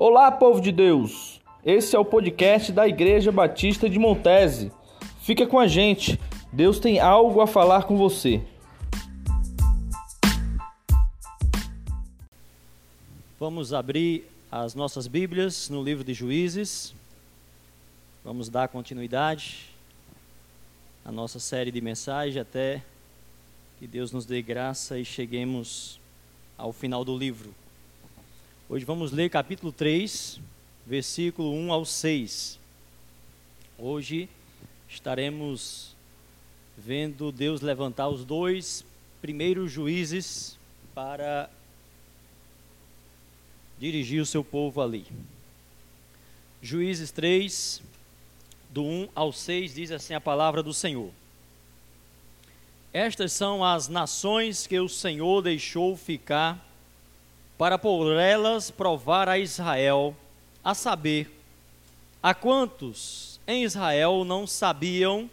[0.00, 1.40] Olá, povo de Deus!
[1.66, 4.70] Esse é o podcast da Igreja Batista de Montese.
[5.22, 6.20] Fica com a gente,
[6.52, 8.40] Deus tem algo a falar com você.
[13.40, 16.94] Vamos abrir as nossas Bíblias no livro de Juízes.
[18.24, 19.66] Vamos dar continuidade
[21.04, 22.84] à nossa série de mensagens até
[23.80, 25.98] que Deus nos dê graça e cheguemos
[26.56, 27.52] ao final do livro.
[28.70, 30.38] Hoje vamos ler capítulo 3,
[30.86, 32.60] versículo 1 ao 6.
[33.78, 34.28] Hoje
[34.86, 35.96] estaremos
[36.76, 38.84] vendo Deus levantar os dois
[39.22, 40.58] primeiros juízes
[40.94, 41.48] para
[43.78, 45.06] dirigir o seu povo ali.
[46.60, 47.80] Juízes 3,
[48.68, 51.10] do 1 ao 6, diz assim a palavra do Senhor.
[52.92, 56.67] Estas são as nações que o Senhor deixou ficar
[57.58, 60.16] para por elas provar a Israel,
[60.64, 61.28] a saber,
[62.22, 65.28] a quantos em Israel não sabiam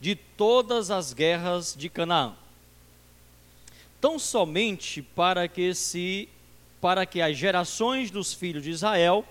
[0.00, 2.34] de todas as guerras de Canaã.
[4.00, 6.28] Tão somente para que se
[6.80, 9.22] para que as gerações dos filhos de Israel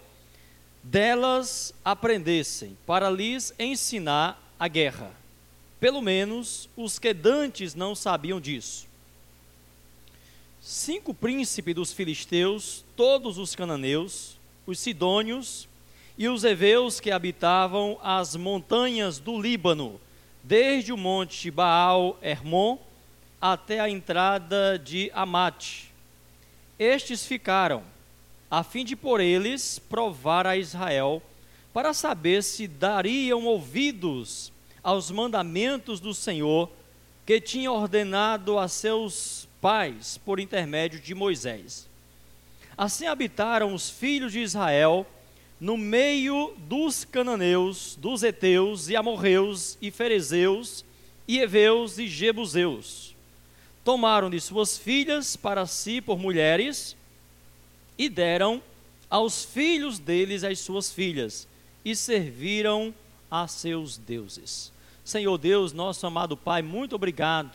[0.84, 5.12] delas aprendessem, para lhes ensinar a guerra.
[5.80, 8.89] Pelo menos os que dantes não sabiam disso.
[10.62, 15.70] Cinco príncipes dos filisteus, todos os cananeus, os sidônios
[16.18, 20.00] e os heveus que habitavam as montanhas do Líbano,
[20.44, 22.78] desde o monte Baal Hermon
[23.40, 25.94] até a entrada de Amate.
[26.78, 27.82] Estes ficaram,
[28.52, 31.24] a fim de por eles provar a Israel,
[31.74, 34.52] para saber se dariam ouvidos
[34.84, 36.70] aos mandamentos do Senhor
[37.26, 41.88] que tinha ordenado a seus pais por intermédio de Moisés.
[42.78, 45.06] Assim habitaram os filhos de Israel
[45.60, 50.86] no meio dos cananeus, dos heteus e amorreus e ferezeus
[51.28, 53.14] e heveus e jebuseus.
[53.84, 56.96] Tomaram de suas filhas para si por mulheres
[57.98, 58.62] e deram
[59.10, 61.48] aos filhos deles as suas filhas
[61.84, 62.94] e serviram
[63.30, 64.72] a seus deuses.
[65.04, 67.52] Senhor Deus, nosso amado Pai, muito obrigado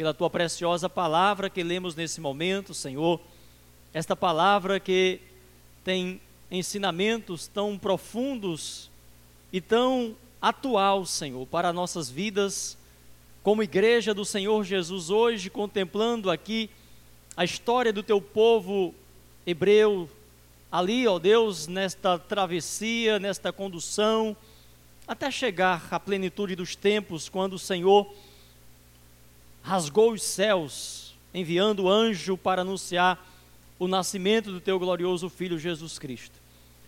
[0.00, 3.20] pela tua preciosa palavra que lemos nesse momento, Senhor.
[3.92, 5.20] Esta palavra que
[5.84, 8.90] tem ensinamentos tão profundos
[9.52, 12.78] e tão atual, Senhor, para nossas vidas,
[13.42, 16.70] como igreja do Senhor Jesus hoje, contemplando aqui
[17.36, 18.94] a história do teu povo
[19.46, 20.08] hebreu,
[20.72, 24.34] ali, ó Deus, nesta travessia, nesta condução,
[25.06, 28.10] até chegar à plenitude dos tempos, quando o Senhor
[29.62, 33.26] rasgou os céus, enviando o anjo para anunciar
[33.78, 36.38] o nascimento do teu glorioso Filho Jesus Cristo.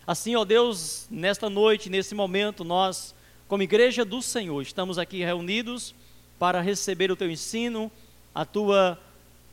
[0.05, 3.15] Assim, ó Deus, nesta noite, nesse momento, nós,
[3.47, 5.95] como igreja do Senhor, estamos aqui reunidos
[6.37, 7.91] para receber o teu ensino,
[8.35, 8.99] a tua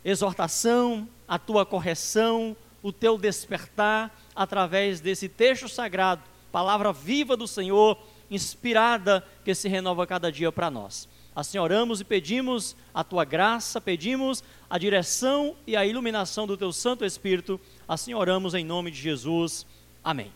[0.04, 7.96] exortação, a tua correção, o teu despertar através desse texto sagrado, palavra viva do Senhor,
[8.30, 11.08] inspirada que se renova cada dia para nós.
[11.34, 16.72] Assim oramos e pedimos a tua graça, pedimos a direção e a iluminação do teu
[16.72, 17.60] Santo Espírito.
[17.88, 19.64] Assim oramos em nome de Jesus.
[20.02, 20.32] Amém.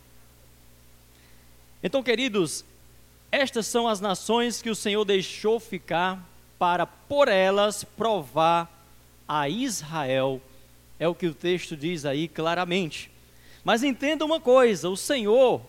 [1.82, 2.64] Então, queridos,
[3.30, 6.26] estas são as nações que o Senhor deixou ficar
[6.58, 8.70] para por elas provar
[9.28, 10.40] a Israel
[10.98, 13.10] é o que o texto diz aí claramente.
[13.62, 15.60] Mas entenda uma coisa: o Senhor,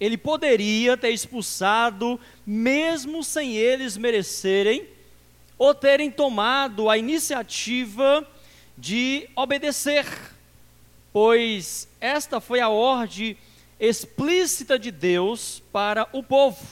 [0.00, 4.86] ele poderia ter expulsado, mesmo sem eles merecerem,
[5.58, 8.26] ou terem tomado a iniciativa
[8.76, 10.06] de obedecer,
[11.12, 13.38] pois esta foi a ordem
[13.80, 16.62] explícita de Deus para o povo,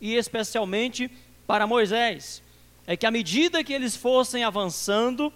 [0.00, 1.10] e especialmente
[1.46, 2.42] para Moisés.
[2.84, 5.32] É que à medida que eles fossem avançando,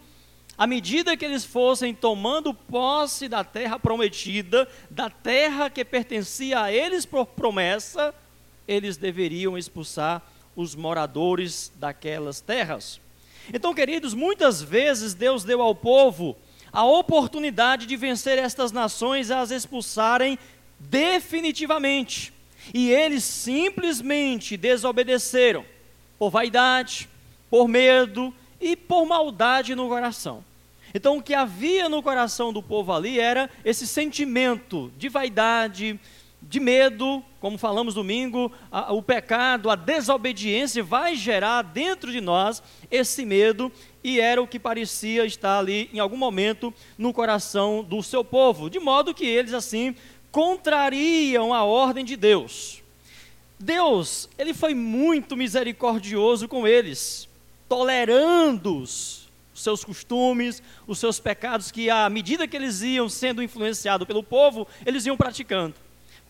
[0.59, 6.73] à medida que eles fossem tomando posse da terra prometida, da terra que pertencia a
[6.73, 8.15] eles por promessa,
[8.67, 10.23] eles deveriam expulsar
[10.55, 12.99] os moradores daquelas terras.
[13.53, 16.37] Então, queridos, muitas vezes Deus deu ao povo
[16.73, 20.39] a oportunidade de vencer estas nações a as expulsarem
[20.79, 22.33] definitivamente.
[22.75, 25.65] E eles simplesmente desobedeceram
[26.19, 27.09] por vaidade,
[27.49, 30.45] por medo, e por maldade no coração.
[30.95, 35.99] Então, o que havia no coração do povo ali era esse sentimento de vaidade,
[36.41, 42.63] de medo, como falamos domingo, a, o pecado, a desobediência vai gerar dentro de nós
[42.91, 43.71] esse medo,
[44.03, 48.71] e era o que parecia estar ali em algum momento no coração do seu povo,
[48.71, 49.95] de modo que eles assim
[50.31, 52.83] contrariam a ordem de Deus.
[53.59, 57.29] Deus, ele foi muito misericordioso com eles,
[57.69, 64.07] tolerando os seus costumes, os seus pecados, que à medida que eles iam sendo influenciados
[64.07, 65.75] pelo povo, eles iam praticando.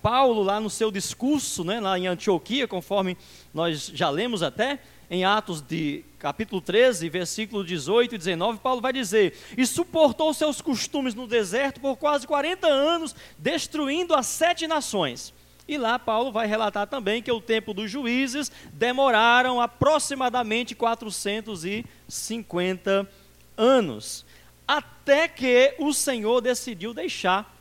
[0.03, 3.17] Paulo, lá no seu discurso, né, lá em Antioquia, conforme
[3.53, 4.79] nós já lemos até,
[5.11, 10.61] em Atos de capítulo 13, versículo 18 e 19, Paulo vai dizer: E suportou seus
[10.61, 15.33] costumes no deserto por quase 40 anos, destruindo as sete nações.
[15.69, 23.11] E lá Paulo vai relatar também que o tempo dos juízes demoraram aproximadamente 450
[23.57, 24.25] anos,
[24.67, 27.53] até que o Senhor decidiu deixar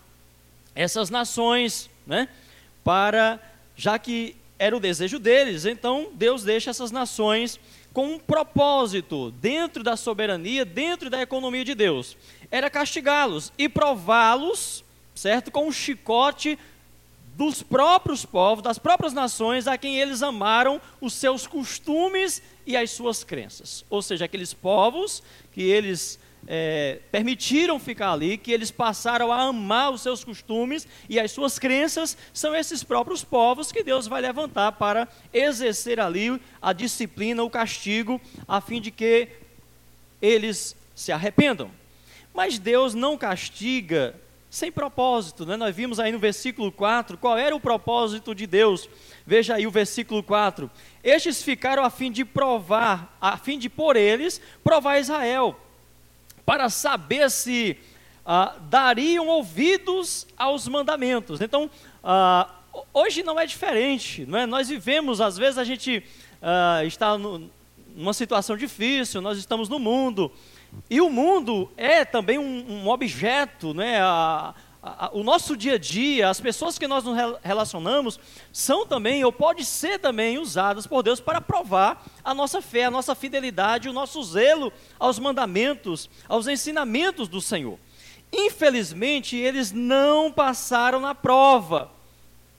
[0.75, 2.29] essas nações, né,
[2.83, 3.39] para
[3.75, 7.59] já que era o desejo deles, então Deus deixa essas nações
[7.91, 12.17] com um propósito dentro da soberania, dentro da economia de Deus.
[12.51, 14.83] Era castigá-los e prová-los,
[15.15, 16.59] certo, com um chicote
[17.35, 22.91] dos próprios povos, das próprias nações a quem eles amaram os seus costumes e as
[22.91, 23.83] suas crenças.
[23.89, 25.21] Ou seja, aqueles povos
[25.51, 26.17] que eles
[26.47, 31.59] é, permitiram ficar ali, que eles passaram a amar os seus costumes e as suas
[31.59, 37.49] crenças, são esses próprios povos que Deus vai levantar para exercer ali a disciplina, o
[37.49, 39.27] castigo, a fim de que
[40.21, 41.69] eles se arrependam.
[42.33, 44.15] Mas Deus não castiga
[44.55, 45.57] sem propósito, né?
[45.57, 48.87] nós vimos aí no versículo 4 qual era o propósito de Deus.
[49.27, 50.71] Veja aí o versículo 4:
[51.03, 55.59] Estes ficaram a fim de provar, a fim de por eles provar Israel,
[56.45, 57.77] para saber se
[58.25, 61.41] ah, dariam ouvidos aos mandamentos.
[61.41, 61.69] Então,
[62.01, 62.49] ah,
[62.93, 64.45] hoje não é diferente, não é?
[64.45, 66.01] Nós vivemos, às vezes a gente
[66.41, 67.51] ah, está no,
[67.93, 70.31] numa situação difícil, nós estamos no mundo.
[70.89, 74.00] E o mundo é também um, um objeto, né?
[74.01, 78.19] A, a, o nosso dia a dia, as pessoas que nós nos relacionamos,
[78.54, 82.92] são também, ou pode ser também, usadas por Deus para provar a nossa fé, a
[82.92, 87.80] nossa fidelidade, o nosso zelo aos mandamentos, aos ensinamentos do Senhor.
[88.31, 91.89] Infelizmente, eles não passaram na prova.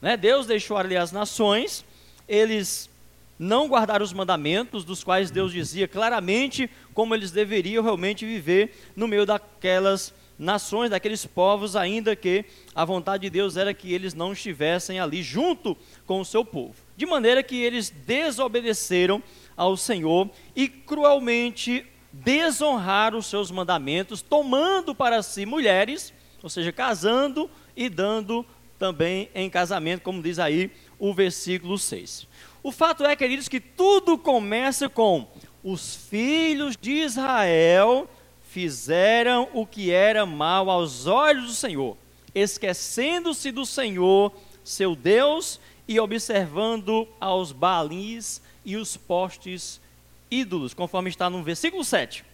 [0.00, 0.16] Né?
[0.16, 1.84] Deus deixou ali as nações,
[2.28, 2.90] eles
[3.38, 9.06] não guardaram os mandamentos, dos quais Deus dizia claramente como eles deveriam realmente viver no
[9.06, 12.44] meio daquelas nações, daqueles povos, ainda que
[12.74, 16.74] a vontade de Deus era que eles não estivessem ali junto com o seu povo.
[16.96, 19.22] De maneira que eles desobedeceram
[19.56, 26.12] ao Senhor e cruelmente desonraram os seus mandamentos, tomando para si mulheres,
[26.42, 28.44] ou seja, casando e dando
[28.78, 32.26] também em casamento, como diz aí o versículo 6.
[32.66, 35.24] O fato é, queridos, que tudo começa com
[35.62, 38.10] os filhos de Israel
[38.50, 41.96] fizeram o que era mal aos olhos do Senhor,
[42.34, 44.32] esquecendo-se do Senhor,
[44.64, 49.80] seu Deus, e observando aos balis e os postes
[50.28, 52.24] ídolos, conforme está no versículo 7.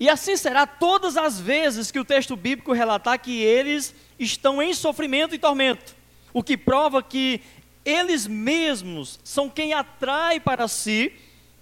[0.00, 4.72] E assim será todas as vezes que o texto bíblico relatar que eles estão em
[4.72, 5.94] sofrimento e tormento,
[6.32, 7.42] o que prova que
[7.84, 11.12] eles mesmos são quem atrai para si,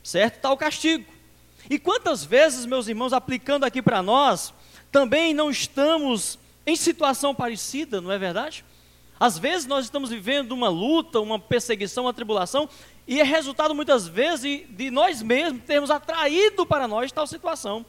[0.02, 0.40] certo?
[0.40, 1.04] Tal castigo.
[1.68, 4.52] E quantas vezes, meus irmãos, aplicando aqui para nós,
[4.90, 8.64] também não estamos em situação parecida, não é verdade?
[9.18, 12.68] Às vezes nós estamos vivendo uma luta, uma perseguição, uma tribulação,
[13.06, 17.84] e é resultado muitas vezes de nós mesmos termos atraído para nós tal situação.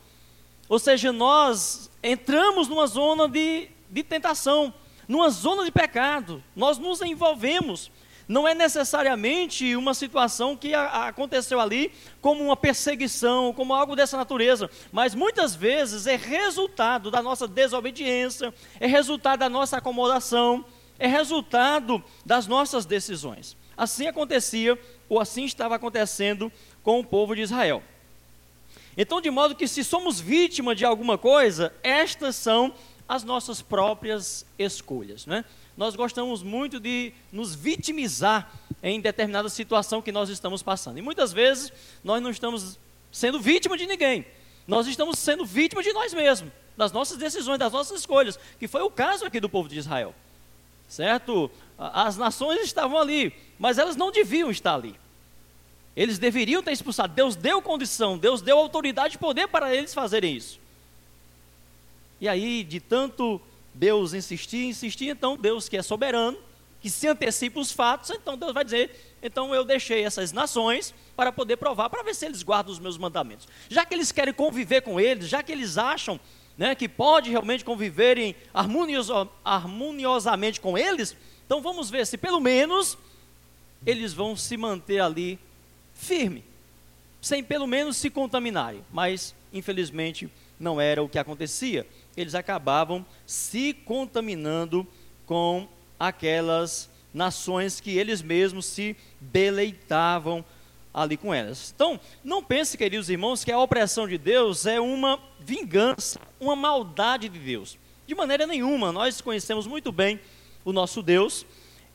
[0.70, 4.74] Ou seja, nós entramos numa zona de, de tentação,
[5.08, 7.92] numa zona de pecado, nós nos envolvemos
[8.28, 14.70] não é necessariamente uma situação que aconteceu ali como uma perseguição, como algo dessa natureza,
[14.92, 20.66] mas muitas vezes é resultado da nossa desobediência, é resultado da nossa acomodação,
[20.98, 23.58] é resultado das nossas decisões.
[23.76, 26.52] Assim acontecia, ou assim estava acontecendo
[26.84, 27.84] com o povo de Israel.
[28.96, 32.74] Então, de modo que se somos vítima de alguma coisa, estas são
[33.08, 35.44] as nossas próprias escolhas, né?
[35.76, 38.52] Nós gostamos muito de nos vitimizar
[38.82, 40.98] em determinada situação que nós estamos passando.
[40.98, 41.72] E muitas vezes
[42.04, 42.78] nós não estamos
[43.12, 44.26] sendo vítima de ninguém.
[44.68, 48.82] Nós estamos sendo vítima de nós mesmos, das nossas decisões, das nossas escolhas, que foi
[48.82, 50.14] o caso aqui do povo de Israel.
[50.88, 51.50] Certo?
[51.78, 54.96] As nações estavam ali, mas elas não deviam estar ali.
[55.96, 57.14] Eles deveriam ter expulsado.
[57.14, 60.60] Deus deu condição, Deus deu autoridade e poder para eles fazerem isso.
[62.20, 63.42] E aí, de tanto
[63.74, 66.38] Deus insistir, insistir, então Deus que é soberano,
[66.82, 71.32] que se antecipa os fatos, então Deus vai dizer, então eu deixei essas nações para
[71.32, 73.48] poder provar, para ver se eles guardam os meus mandamentos.
[73.70, 76.20] Já que eles querem conviver com eles, já que eles acham
[76.58, 81.16] né, que pode realmente conviverem harmonioso, harmoniosamente com eles,
[81.46, 82.98] então vamos ver se pelo menos
[83.86, 85.40] eles vão se manter ali
[85.94, 86.44] firme,
[87.22, 88.84] sem pelo menos se contaminarem.
[88.92, 91.86] Mas, infelizmente, não era o que acontecia.
[92.16, 94.86] Eles acabavam se contaminando
[95.26, 95.68] com
[96.00, 100.44] aquelas nações que eles mesmos se deleitavam
[100.94, 101.74] ali com elas.
[101.76, 107.30] Então, não pense, queridos irmãos, que a opressão de Deus é uma vingança, uma maldade
[107.30, 107.78] de Deus.
[108.06, 110.20] De maneira nenhuma, nós conhecemos muito bem
[110.64, 111.46] o nosso Deus,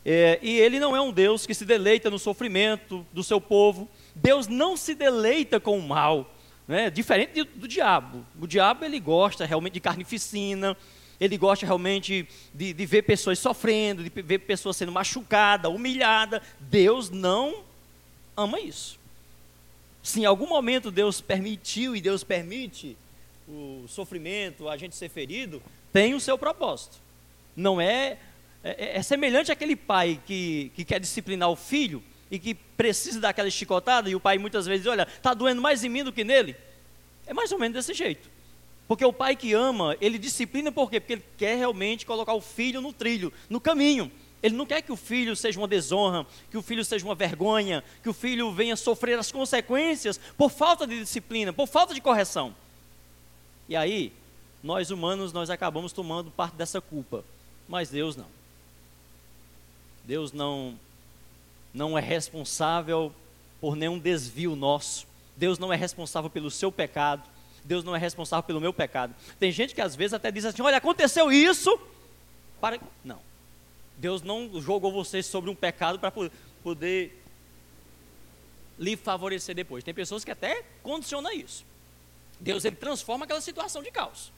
[0.05, 3.89] é, e ele não é um Deus que se deleita no sofrimento do seu povo.
[4.15, 6.35] Deus não se deleita com o mal,
[6.69, 6.91] né?
[6.91, 8.25] diferente do, do diabo.
[8.39, 10.77] O diabo ele gosta realmente de carnificina,
[11.19, 16.43] ele gosta realmente de, de ver pessoas sofrendo, de ver pessoas sendo machucadas, humilhadas.
[16.61, 17.65] Deus não
[18.37, 18.99] ama isso.
[20.03, 22.97] Se em algum momento Deus permitiu e Deus permite
[23.49, 26.99] o sofrimento, a gente ser ferido, tem o seu propósito.
[27.57, 28.19] Não é,
[28.63, 33.51] é, é semelhante àquele pai que, que quer disciplinar o filho e que precisa daquela
[33.51, 36.25] chicotada e o pai muitas vezes diz, olha, está doendo mais em mim do que
[36.25, 36.57] nele.
[37.27, 38.29] É mais ou menos desse jeito.
[38.87, 40.99] Porque o pai que ama, ele disciplina por quê?
[40.99, 44.11] Porque ele quer realmente colocar o filho no trilho, no caminho.
[44.43, 47.83] Ele não quer que o filho seja uma desonra, que o filho seja uma vergonha,
[48.03, 52.55] que o filho venha sofrer as consequências por falta de disciplina, por falta de correção.
[53.69, 54.13] E aí,
[54.63, 57.25] nós humanos, nós acabamos tomando parte dessa culpa,
[57.69, 58.27] mas Deus não.
[60.05, 60.79] Deus não
[61.73, 63.13] não é responsável
[63.61, 65.07] por nenhum desvio nosso.
[65.37, 67.23] Deus não é responsável pelo seu pecado.
[67.65, 69.15] Deus não é responsável pelo meu pecado.
[69.39, 71.79] Tem gente que às vezes até diz assim: olha, aconteceu isso.
[72.61, 72.81] Para...
[73.05, 73.21] Não.
[73.97, 76.13] Deus não jogou você sobre um pecado para
[76.63, 77.23] poder
[78.79, 79.83] lhe favorecer depois.
[79.83, 81.65] Tem pessoas que até condicionam isso.
[82.41, 84.33] Deus ele transforma aquela situação de caos.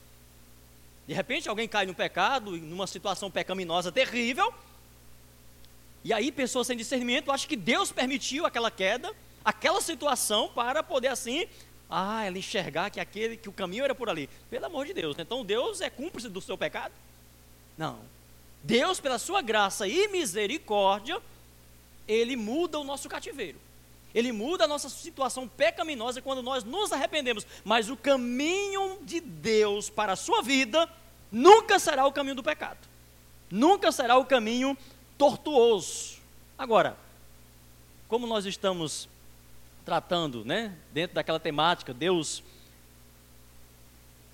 [1.07, 4.53] De repente alguém cai no pecado, numa situação pecaminosa terrível,
[6.03, 9.13] e aí pessoas sem discernimento acham que Deus permitiu aquela queda,
[9.45, 11.47] aquela situação para poder assim,
[11.89, 14.29] ah, ela enxergar que aquele que o caminho era por ali.
[14.49, 15.23] Pelo amor de Deus, né?
[15.23, 16.93] então Deus é cúmplice do seu pecado?
[17.77, 17.99] Não.
[18.63, 21.19] Deus, pela sua graça e misericórdia,
[22.07, 23.59] ele muda o nosso cativeiro.
[24.13, 27.45] Ele muda a nossa situação pecaminosa quando nós nos arrependemos.
[27.63, 30.89] Mas o caminho de Deus para a sua vida
[31.31, 32.79] nunca será o caminho do pecado.
[33.49, 34.77] Nunca será o caminho
[35.21, 36.17] tortuoso.
[36.57, 36.97] Agora,
[38.07, 39.07] como nós estamos
[39.85, 42.41] tratando, né, dentro daquela temática, Deus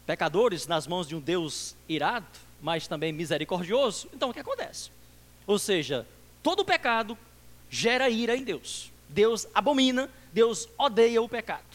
[0.05, 2.25] pecadores nas mãos de um Deus irado,
[2.61, 4.89] mas também misericordioso, então o que acontece?
[5.45, 6.07] Ou seja,
[6.41, 7.17] todo pecado
[7.69, 8.89] gera ira em Deus.
[9.09, 11.65] Deus abomina, Deus odeia o pecado.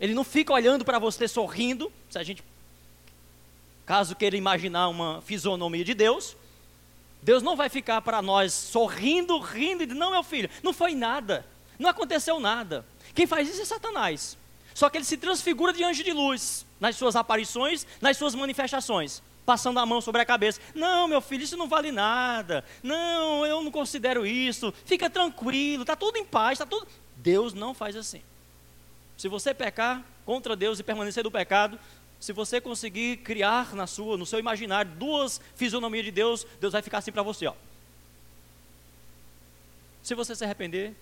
[0.00, 2.42] Ele não fica olhando para você sorrindo, se a gente,
[3.86, 6.36] caso queira imaginar uma fisionomia de Deus,
[7.22, 10.94] Deus não vai ficar para nós sorrindo, rindo e dizer, não, meu filho, não foi
[10.94, 11.44] nada,
[11.78, 12.84] não aconteceu nada.
[13.14, 14.36] Quem faz isso é Satanás.
[14.74, 19.22] Só que ele se transfigura de anjo de luz nas suas aparições, nas suas manifestações
[19.50, 20.60] passando a mão sobre a cabeça.
[20.76, 22.64] Não, meu filho, isso não vale nada.
[22.84, 24.72] Não, eu não considero isso.
[24.84, 26.86] Fica tranquilo, está tudo em paz, está tudo.
[27.16, 28.22] Deus não faz assim.
[29.16, 31.78] Se você pecar contra Deus e permanecer do pecado,
[32.20, 36.82] se você conseguir criar na sua, no seu imaginário, duas fisionomias de Deus, Deus vai
[36.82, 37.54] ficar assim para você, ó.
[40.02, 40.94] Se você se arrepender,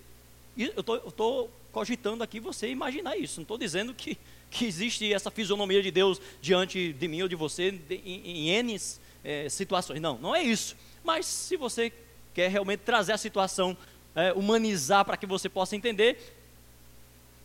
[0.57, 3.39] eu estou cogitando aqui você imaginar isso.
[3.39, 4.17] Não estou dizendo que
[4.49, 8.77] que existe essa fisionomia de Deus diante de mim ou de você em, em N
[9.23, 10.01] é, situações.
[10.01, 10.75] Não, não é isso.
[11.03, 11.91] Mas se você
[12.33, 13.77] quer realmente trazer a situação,
[14.15, 16.35] é, humanizar para que você possa entender,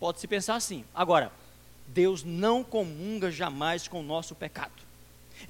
[0.01, 0.85] pode-se pensar assim.
[0.95, 1.31] Agora,
[1.87, 4.83] Deus não comunga jamais com o nosso pecado.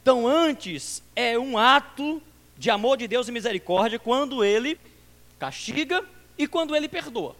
[0.00, 2.22] Então, antes é um ato
[2.56, 4.78] de amor de Deus e misericórdia quando Ele
[5.38, 6.04] castiga
[6.36, 7.36] e quando Ele perdoa.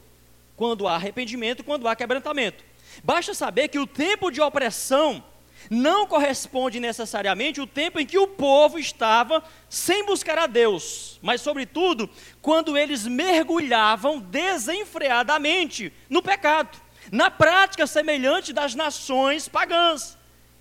[0.56, 2.64] Quando há arrependimento, quando há quebrantamento.
[3.02, 5.22] Basta saber que o tempo de opressão
[5.70, 11.40] não corresponde necessariamente ao tempo em que o povo estava sem buscar a Deus, mas,
[11.40, 12.08] sobretudo,
[12.42, 16.78] quando eles mergulhavam desenfreadamente no pecado,
[17.10, 20.16] na prática semelhante das nações pagãs.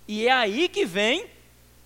[0.06, 1.26] E é aí que vem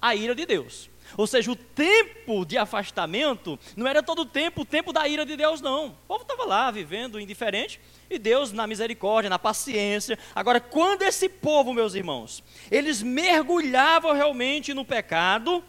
[0.00, 0.90] a ira de Deus.
[1.16, 5.24] Ou seja, o tempo de afastamento não era todo o tempo o tempo da ira
[5.24, 5.86] de Deus, não.
[5.86, 10.18] O povo estava lá vivendo indiferente e Deus, na misericórdia, na paciência.
[10.34, 15.62] Agora, quando esse povo, meus irmãos, eles mergulhavam realmente no pecado,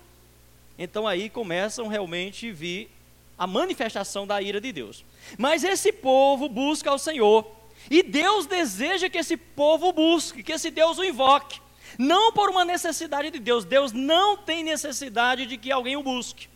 [0.77, 2.91] então aí começam realmente a vir
[3.37, 5.05] a manifestação da ira de Deus.
[5.37, 7.58] Mas esse povo busca ao Senhor.
[7.89, 11.61] E Deus deseja que esse povo busque, que esse Deus o invoque.
[11.97, 13.65] Não por uma necessidade de Deus.
[13.65, 16.47] Deus não tem necessidade de que alguém o busque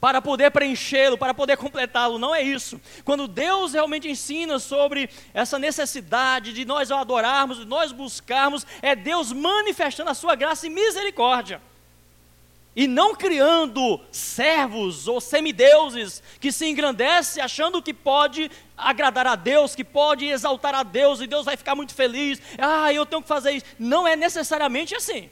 [0.00, 2.18] para poder preenchê-lo, para poder completá-lo.
[2.18, 2.80] Não é isso.
[3.04, 9.32] Quando Deus realmente ensina sobre essa necessidade de nós adorarmos, de nós buscarmos, é Deus
[9.32, 11.60] manifestando a sua graça e misericórdia.
[12.78, 19.74] E não criando servos ou semideuses que se engrandece achando que pode agradar a Deus,
[19.74, 22.40] que pode exaltar a Deus e Deus vai ficar muito feliz.
[22.56, 23.66] Ah, eu tenho que fazer isso.
[23.80, 25.28] Não é necessariamente assim.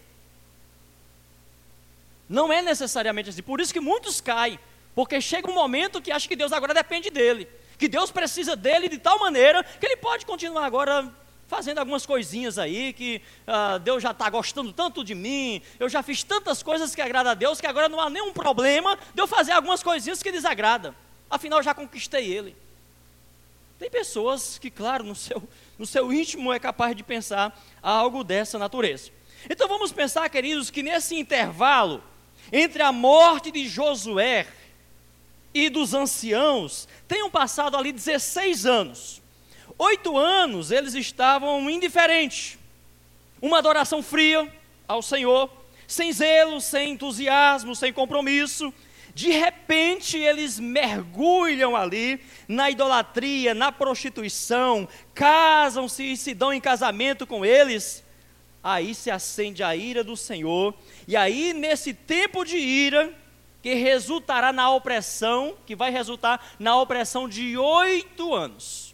[2.29, 3.45] Não é necessariamente assim.
[3.45, 4.59] Por isso que muitos caem.
[4.93, 7.49] Porque chega um momento que acha que Deus agora depende dele.
[7.79, 11.15] Que Deus precisa dele de tal maneira que ele pode continuar agora
[11.49, 16.03] fazendo algumas coisinhas aí, que uh, Deus já está gostando tanto de mim, eu já
[16.03, 19.27] fiz tantas coisas que agradam a Deus, que agora não há nenhum problema de eu
[19.27, 20.95] fazer algumas coisinhas que desagradam.
[21.31, 22.57] Afinal, já conquistei ele.
[23.79, 25.43] Tem pessoas que, claro, no seu,
[25.79, 29.11] no seu íntimo é capaz de pensar algo dessa natureza.
[29.49, 32.03] Então vamos pensar, queridos, que nesse intervalo
[32.53, 34.47] entre a morte de Josué
[35.53, 39.23] e dos anciãos, tenham passado ali 16 anos.
[39.79, 42.59] Oito anos eles estavam indiferentes,
[43.43, 44.51] uma adoração fria
[44.89, 45.51] ao Senhor,
[45.87, 48.73] sem zelo, sem entusiasmo, sem compromisso.
[49.15, 57.27] De repente eles mergulham ali na idolatria, na prostituição, casam-se e se dão em casamento
[57.27, 58.03] com eles.
[58.65, 60.75] Aí se acende a ira do Senhor
[61.07, 63.13] e aí, nesse tempo de ira,
[63.63, 68.86] que resultará na opressão, que vai resultar na opressão de oito anos.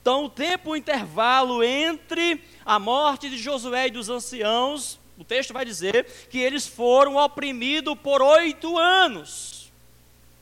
[0.00, 5.52] Então, o tempo o intervalo entre a morte de Josué e dos anciãos, o texto
[5.52, 9.72] vai dizer que eles foram oprimidos por oito anos.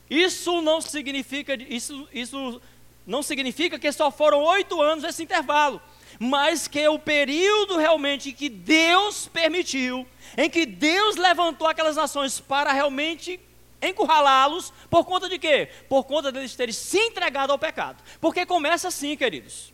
[0.09, 2.61] Isso não significa, isso, isso
[3.05, 5.81] não significa que só foram oito anos esse intervalo,
[6.19, 12.71] mas que o período realmente que Deus permitiu em que Deus levantou aquelas nações para
[12.71, 13.39] realmente
[13.81, 15.69] encurralá-los, por conta de quê?
[15.87, 18.03] Por conta deles terem se entregado ao pecado.
[18.19, 19.71] Porque começa assim, queridos.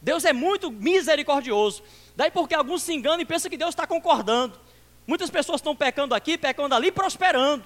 [0.00, 1.82] Deus é muito misericordioso.
[2.14, 4.58] Daí porque alguns se enganam e pensam que Deus está concordando.
[5.06, 7.64] Muitas pessoas estão pecando aqui, pecando ali, prosperando.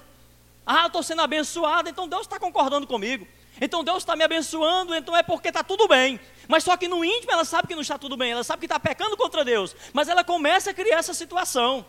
[0.65, 3.27] Ah, estou sendo abençoado, então Deus está concordando comigo.
[3.59, 6.19] Então Deus está me abençoando, então é porque está tudo bem.
[6.47, 8.65] Mas só que no íntimo ela sabe que não está tudo bem, ela sabe que
[8.65, 9.75] está pecando contra Deus.
[9.93, 11.85] Mas ela começa a criar essa situação.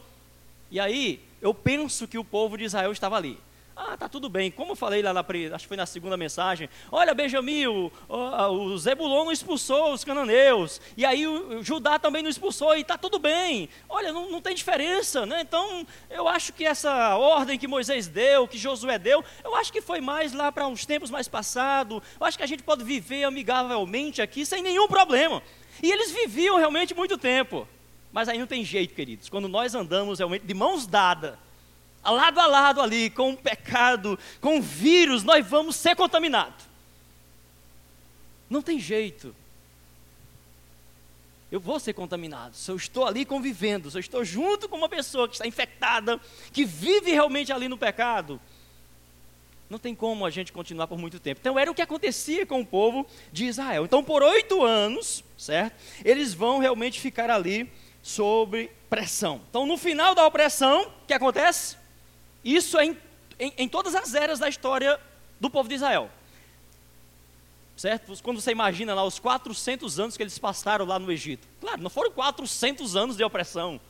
[0.70, 3.38] E aí, eu penso que o povo de Israel estava ali.
[3.74, 4.50] Ah, tá tudo bem.
[4.50, 5.20] Como eu falei lá na,
[5.54, 6.68] acho que foi na segunda mensagem.
[6.90, 10.80] Olha, Benjamim, o, o, o Zebulon não expulsou os cananeus.
[10.96, 13.68] E aí o, o Judá também não expulsou e tá tudo bem.
[13.88, 15.40] Olha, não, não tem diferença, né?
[15.40, 19.80] Então, eu acho que essa ordem que Moisés deu, que Josué deu, eu acho que
[19.80, 22.02] foi mais lá para uns tempos mais passados.
[22.20, 25.42] Eu acho que a gente pode viver amigavelmente aqui sem nenhum problema.
[25.82, 27.66] E eles viviam realmente muito tempo.
[28.12, 29.30] Mas aí não tem jeito, queridos.
[29.30, 31.34] Quando nós andamos realmente de mãos dadas,
[32.10, 36.64] lado a lado ali, com o pecado, com o vírus, nós vamos ser contaminados.
[38.50, 39.34] Não tem jeito.
[41.50, 42.56] Eu vou ser contaminado.
[42.56, 46.20] Se eu estou ali convivendo, se eu estou junto com uma pessoa que está infectada,
[46.52, 48.40] que vive realmente ali no pecado,
[49.68, 51.40] não tem como a gente continuar por muito tempo.
[51.40, 53.84] Então era o que acontecia com o povo de Israel.
[53.84, 55.74] Então por oito anos, certo?
[56.04, 57.70] Eles vão realmente ficar ali
[58.02, 59.40] sobre pressão.
[59.48, 61.76] Então, no final da opressão, o que acontece?
[62.44, 62.98] Isso é em,
[63.38, 64.98] em, em todas as eras da história
[65.40, 66.10] do povo de Israel.
[67.76, 68.12] Certo?
[68.22, 71.48] Quando você imagina lá os 400 anos que eles passaram lá no Egito.
[71.60, 73.80] Claro, não foram 400 anos de opressão.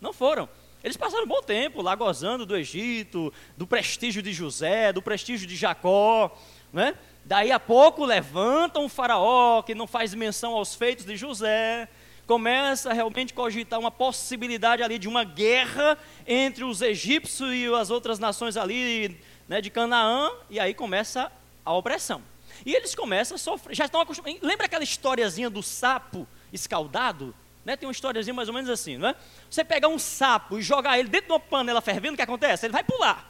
[0.00, 0.48] Não foram.
[0.82, 5.46] Eles passaram um bom tempo lá gozando do Egito, do prestígio de José, do prestígio
[5.46, 6.36] de Jacó,
[6.72, 6.94] né?
[7.24, 11.86] Daí a pouco levantam um faraó que não faz menção aos feitos de José,
[12.30, 17.90] começa a realmente cogitar uma possibilidade ali de uma guerra entre os egípcios e as
[17.90, 21.32] outras nações ali né, de Canaã, e aí começa
[21.64, 22.22] a opressão.
[22.64, 24.40] E eles começam a sofrer, já estão acostumados.
[24.42, 27.34] Lembra aquela historiazinha do sapo escaldado?
[27.64, 27.76] Né?
[27.76, 29.16] Tem uma historiazinha mais ou menos assim, não é?
[29.50, 32.64] Você pegar um sapo e jogar ele dentro de uma panela fervendo, o que acontece?
[32.64, 33.28] Ele vai pular.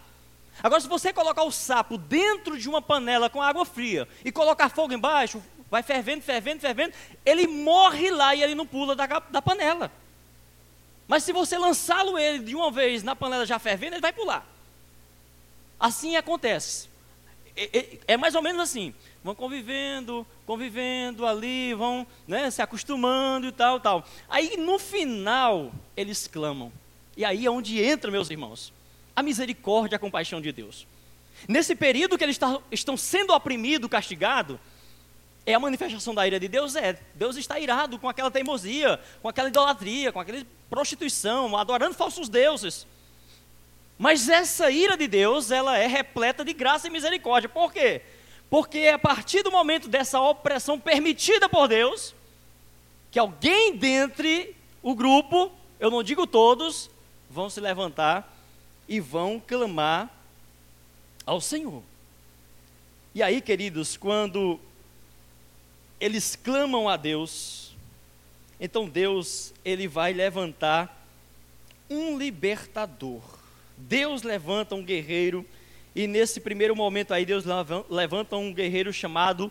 [0.63, 4.69] Agora, se você colocar o sapo dentro de uma panela com água fria e colocar
[4.69, 6.93] fogo embaixo, vai fervendo, fervendo, fervendo,
[7.25, 9.91] ele morre lá e ele não pula da, da panela.
[11.07, 14.47] Mas se você lançá-lo ele de uma vez na panela já fervendo, ele vai pular.
[15.79, 16.89] Assim acontece.
[18.07, 18.95] É, mais ou menos assim.
[19.23, 24.07] Vão convivendo, convivendo ali, vão né, se acostumando e tal, tal.
[24.29, 26.73] Aí no final eles clamam.
[27.17, 28.73] E aí é onde entra, meus irmãos,
[29.15, 30.87] a misericórdia a compaixão de Deus.
[31.47, 32.39] Nesse período que eles
[32.71, 34.59] estão sendo oprimidos, castigados,
[35.47, 36.77] É a manifestação da ira de Deus?
[36.77, 36.99] É.
[37.15, 42.87] Deus está irado com aquela teimosia, com aquela idolatria, com aquela prostituição, adorando falsos deuses.
[43.99, 47.49] Mas essa ira de Deus, ela é repleta de graça e misericórdia.
[47.49, 48.03] Por quê?
[48.49, 52.15] Porque a partir do momento dessa opressão permitida por Deus,
[53.11, 56.91] que alguém dentre o grupo, eu não digo todos,
[57.29, 58.37] vão se levantar
[58.89, 60.11] e vão clamar
[61.27, 61.83] ao Senhor.
[63.15, 64.59] E aí, queridos, quando
[66.01, 67.77] eles clamam a Deus,
[68.59, 71.07] então Deus, ele vai levantar
[71.89, 73.23] um libertador.
[73.77, 75.45] Deus levanta um guerreiro
[75.95, 77.45] e nesse primeiro momento aí Deus
[77.89, 79.51] levanta um guerreiro chamado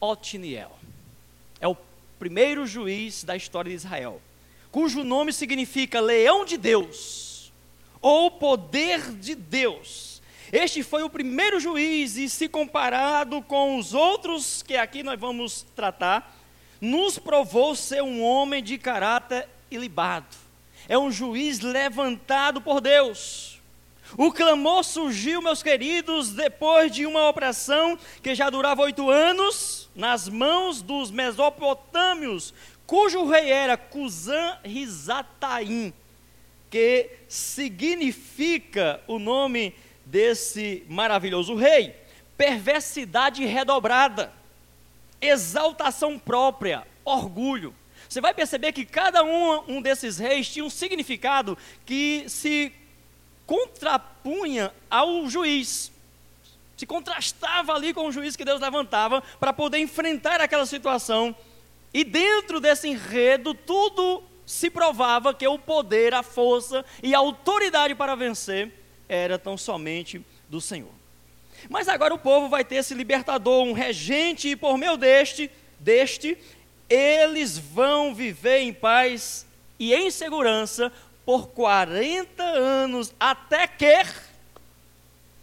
[0.00, 0.76] Otiniel.
[1.60, 1.76] É o
[2.18, 4.20] primeiro juiz da história de Israel,
[4.70, 7.52] cujo nome significa leão de Deus
[8.00, 10.09] ou poder de Deus.
[10.52, 15.64] Este foi o primeiro juiz, e se comparado com os outros que aqui nós vamos
[15.76, 16.36] tratar,
[16.80, 20.36] nos provou ser um homem de caráter ilibado.
[20.88, 23.60] É um juiz levantado por Deus.
[24.16, 30.28] O clamor surgiu, meus queridos, depois de uma opressão que já durava oito anos, nas
[30.28, 32.52] mãos dos mesopotâmios,
[32.86, 35.92] cujo rei era Cusã Rizataim,
[36.68, 39.74] que significa o nome
[40.10, 41.94] desse maravilhoso rei.
[42.36, 44.32] Perversidade redobrada,
[45.20, 47.74] exaltação própria, orgulho.
[48.08, 52.72] Você vai perceber que cada um, um desses reis tinha um significado que se
[53.46, 55.92] contrapunha ao juiz,
[56.76, 61.36] se contrastava ali com o juiz que Deus levantava para poder enfrentar aquela situação.
[61.92, 67.94] E dentro desse enredo, tudo se provava que o poder, a força e a autoridade
[67.94, 68.79] para vencer
[69.10, 70.92] era tão somente do Senhor.
[71.68, 76.38] Mas agora o povo vai ter esse libertador, um regente, e por meio deste, deste,
[76.88, 79.44] eles vão viver em paz
[79.78, 80.92] e em segurança
[81.24, 84.04] por 40 anos, até que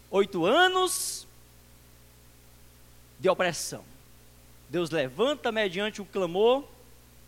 [0.09, 1.27] oito anos
[3.19, 3.83] de opressão.
[4.69, 6.63] Deus levanta mediante o clamor,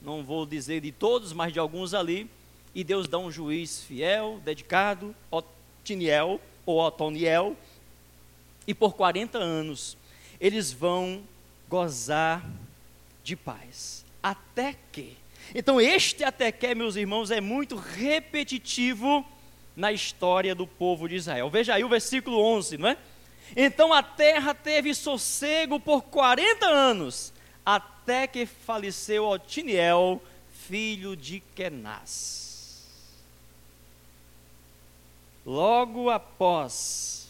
[0.02, 2.30] não vou dizer de todos, mas de alguns ali,
[2.74, 5.16] e Deus dá um juiz fiel, dedicado,
[5.90, 7.58] Otiniel, ou Otoniel,
[8.68, 9.98] e por 40 anos
[10.40, 11.24] eles vão
[11.68, 12.46] gozar
[13.24, 14.06] de paz.
[14.22, 15.18] Até que.
[15.54, 19.26] Então, este até que, meus irmãos, é muito repetitivo
[19.76, 21.50] na história do povo de Israel.
[21.50, 22.98] Veja aí o versículo 11, não é?
[23.56, 27.34] Então a terra teve sossego por 40 anos,
[27.66, 30.22] até que faleceu Otiniel,
[30.68, 32.49] filho de Kenaz.
[35.50, 37.28] Logo após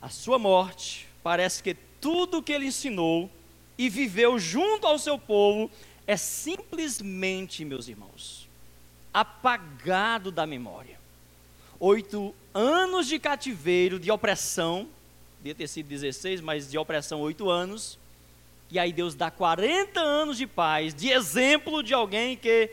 [0.00, 3.28] a sua morte, parece que tudo que ele ensinou
[3.76, 5.68] e viveu junto ao seu povo
[6.06, 8.48] é simplesmente, meus irmãos,
[9.12, 10.96] apagado da memória.
[11.80, 14.86] Oito anos de cativeiro, de opressão,
[15.38, 17.98] devia ter sido 16, mas de opressão oito anos,
[18.70, 22.70] e aí Deus dá 40 anos de paz, de exemplo de alguém que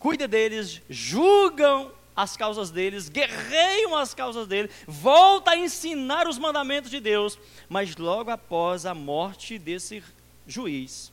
[0.00, 6.90] cuida deles, julgam as causas deles, guerreiam as causas deles, volta a ensinar os mandamentos
[6.90, 10.02] de Deus, mas logo após a morte desse
[10.46, 11.12] juiz,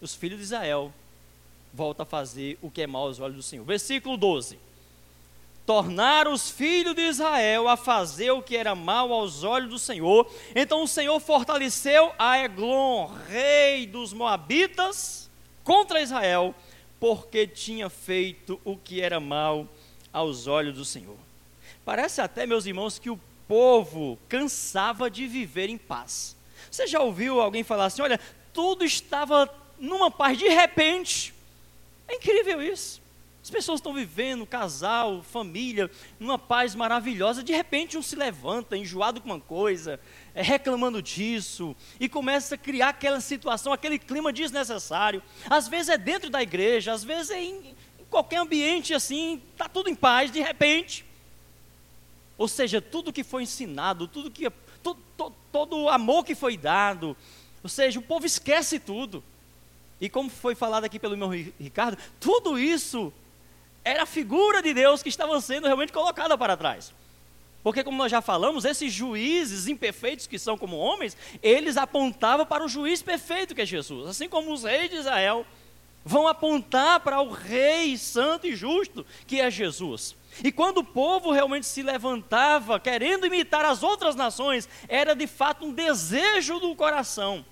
[0.00, 0.92] os filhos de Israel
[1.72, 3.64] voltam a fazer o que é mal aos olhos do Senhor.
[3.64, 4.58] Versículo 12.
[5.66, 10.30] Tornar os filhos de Israel a fazer o que era mal aos olhos do Senhor.
[10.54, 15.28] Então o Senhor fortaleceu a Eglon, rei dos Moabitas,
[15.64, 16.54] contra Israel,
[17.00, 19.66] porque tinha feito o que era mal
[20.14, 21.18] aos olhos do Senhor.
[21.84, 26.36] Parece até, meus irmãos, que o povo cansava de viver em paz.
[26.70, 28.18] Você já ouviu alguém falar assim: olha,
[28.52, 31.34] tudo estava numa paz, de repente.
[32.06, 33.02] É incrível isso.
[33.42, 37.42] As pessoas estão vivendo, casal, família, numa paz maravilhosa.
[37.42, 40.00] De repente, um se levanta, enjoado com uma coisa,
[40.34, 45.22] é, reclamando disso, e começa a criar aquela situação, aquele clima desnecessário.
[45.50, 47.74] Às vezes é dentro da igreja, às vezes é em,
[48.14, 51.04] qualquer ambiente assim, está tudo em paz, de repente.
[52.38, 54.48] Ou seja, tudo que foi ensinado, tudo que
[54.82, 57.16] todo, todo, todo o amor que foi dado,
[57.60, 59.22] ou seja, o povo esquece tudo.
[60.00, 63.12] E como foi falado aqui pelo irmão Ricardo, tudo isso
[63.84, 66.92] era a figura de Deus que estava sendo realmente colocada para trás.
[67.64, 72.64] Porque, como nós já falamos, esses juízes imperfeitos que são como homens, eles apontavam para
[72.64, 74.08] o juiz perfeito que é Jesus.
[74.08, 75.44] Assim como os reis de Israel
[76.04, 80.14] vão apontar para o Rei Santo e Justo, que é Jesus.
[80.42, 85.64] E quando o povo realmente se levantava, querendo imitar as outras nações, era de fato
[85.64, 87.44] um desejo do coração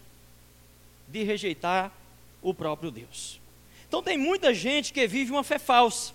[1.08, 1.92] de rejeitar
[2.42, 3.40] o próprio Deus.
[3.88, 6.12] Então tem muita gente que vive uma fé falsa,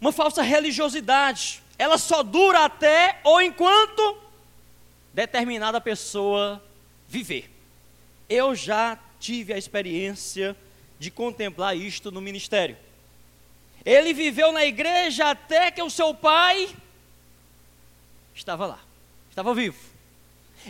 [0.00, 1.62] uma falsa religiosidade.
[1.78, 4.16] Ela só dura até ou enquanto
[5.12, 6.62] determinada pessoa
[7.06, 7.50] viver.
[8.28, 10.56] Eu já tive a experiência
[11.02, 12.76] de contemplar isto no ministério.
[13.84, 16.74] Ele viveu na igreja até que o seu pai
[18.32, 18.78] estava lá,
[19.28, 19.76] estava vivo.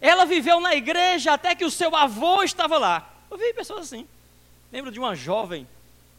[0.01, 3.15] Ela viveu na igreja até que o seu avô estava lá.
[3.31, 4.09] Eu vi pessoas assim.
[4.73, 5.69] Lembro de uma jovem,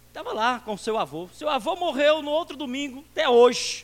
[0.09, 1.27] estava lá com seu avô.
[1.33, 3.83] Seu avô morreu no outro domingo, até hoje.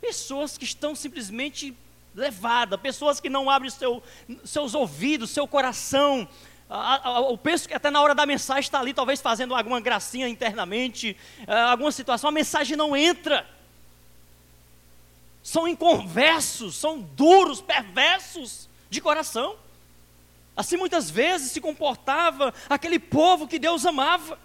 [0.00, 1.76] Pessoas que estão simplesmente
[2.14, 4.00] levadas, pessoas que não abrem seu,
[4.44, 6.28] seus ouvidos, seu coração.
[7.28, 11.16] Eu penso que até na hora da mensagem está ali, talvez fazendo alguma gracinha internamente,
[11.46, 13.46] ah, alguma situação, a mensagem não entra
[15.46, 19.54] são inconversos, são duros, perversos de coração.
[20.56, 24.40] Assim muitas vezes se comportava aquele povo que Deus amava.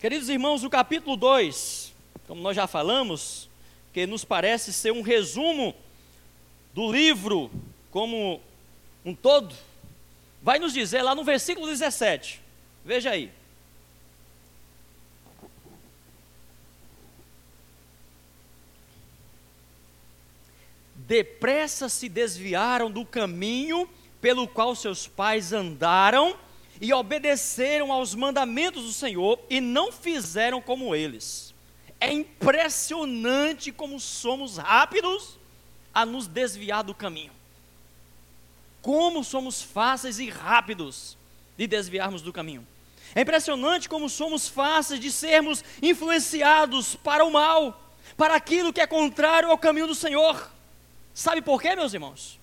[0.00, 1.92] Queridos irmãos, o capítulo 2,
[2.26, 3.46] como nós já falamos,
[3.92, 5.74] que nos parece ser um resumo
[6.72, 7.50] do livro
[7.90, 8.40] como
[9.08, 9.54] um todo,
[10.42, 12.40] vai nos dizer lá no versículo 17,
[12.84, 13.32] veja aí.
[21.08, 23.88] depressa se desviaram do caminho
[24.20, 26.36] pelo qual seus pais andaram
[26.82, 31.54] e obedeceram aos mandamentos do Senhor e não fizeram como eles.
[31.98, 35.38] É impressionante como somos rápidos
[35.94, 37.37] a nos desviar do caminho.
[38.88, 41.14] Como somos fáceis e rápidos
[41.58, 42.66] de desviarmos do caminho.
[43.14, 47.78] É impressionante como somos fáceis de sermos influenciados para o mal,
[48.16, 50.50] para aquilo que é contrário ao caminho do Senhor.
[51.12, 52.40] Sabe por quê, meus irmãos?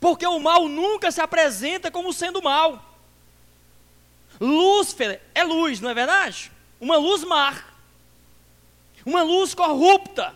[0.00, 2.80] Porque o mal nunca se apresenta como sendo mal.
[4.40, 6.52] Lúcifer é luz, não é verdade?
[6.80, 7.76] Uma luz mar.
[9.04, 10.32] Uma luz corrupta,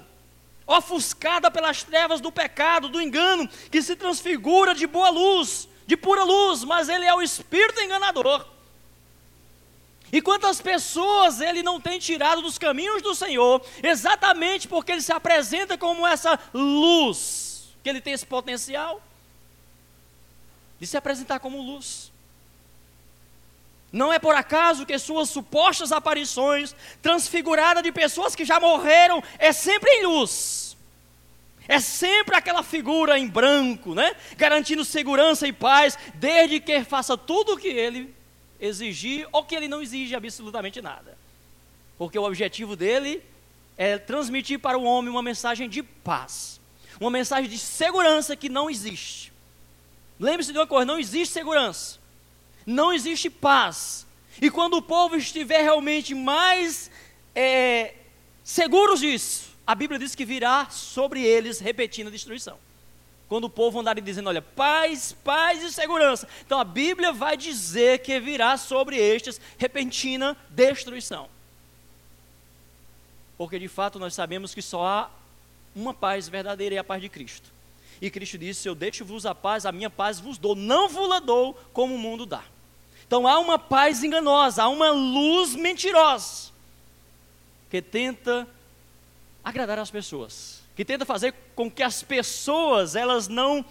[0.67, 6.25] ofuscada pelas trevas do pecado, do engano, que se transfigura de boa luz, de pura
[6.25, 8.45] luz, mas ele é o espírito enganador.
[10.13, 15.13] E quantas pessoas ele não tem tirado dos caminhos do Senhor, exatamente porque ele se
[15.13, 19.01] apresenta como essa luz que ele tem esse potencial
[20.79, 22.13] de se apresentar como luz.
[23.97, 29.53] Não é por acaso que suas supostas aparições, transfiguradas de pessoas que já morreram, é
[29.53, 30.77] sempre em luz.
[31.69, 34.15] É sempre aquela figura em branco, né?
[34.37, 38.15] Garantindo segurança e paz, desde que faça tudo o que ele
[38.61, 41.17] exigir ou que ele não exige absolutamente nada.
[41.99, 43.23] Porque o objetivo dele
[43.77, 46.57] é transmitir para o homem uma mensagem de paz
[47.01, 49.33] uma mensagem de segurança que não existe.
[50.19, 51.99] Lembre-se de uma coisa: não existe segurança,
[52.67, 54.07] não existe paz.
[54.43, 56.91] E quando o povo estiver realmente mais
[57.35, 57.95] é,
[58.43, 62.59] seguros disso, a Bíblia diz que virá sobre eles repetindo a destruição.
[63.29, 66.29] Quando o povo andar dizendo, olha, paz, paz e segurança.
[66.45, 71.29] Então a Bíblia vai dizer que virá sobre estes repentina destruição.
[73.37, 75.11] Porque de fato nós sabemos que só há
[75.75, 77.51] uma paz verdadeira e a paz de Cristo.
[78.01, 81.19] E Cristo disse: Eu deixo-vos a paz, a minha paz vos dou, não vos la
[81.19, 82.45] dou como o mundo dá.
[83.07, 86.51] Então há uma paz enganosa, há uma luz mentirosa
[87.71, 88.47] que tenta
[89.45, 93.65] agradar as pessoas, que tenta fazer com que as pessoas elas não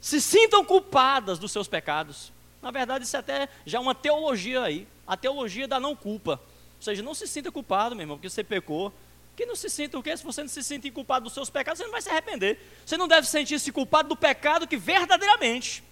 [0.00, 2.32] se sintam culpadas dos seus pecados.
[2.62, 6.40] Na verdade, isso é até já uma teologia aí, a teologia da não culpa.
[6.76, 8.92] Ou seja, não se sinta culpado, meu irmão, porque você pecou,
[9.36, 10.16] que não se sinta o quê?
[10.16, 12.58] Se você não se sente culpado dos seus pecados, você não vai se arrepender.
[12.84, 15.82] Você não deve sentir-se culpado do pecado que verdadeiramente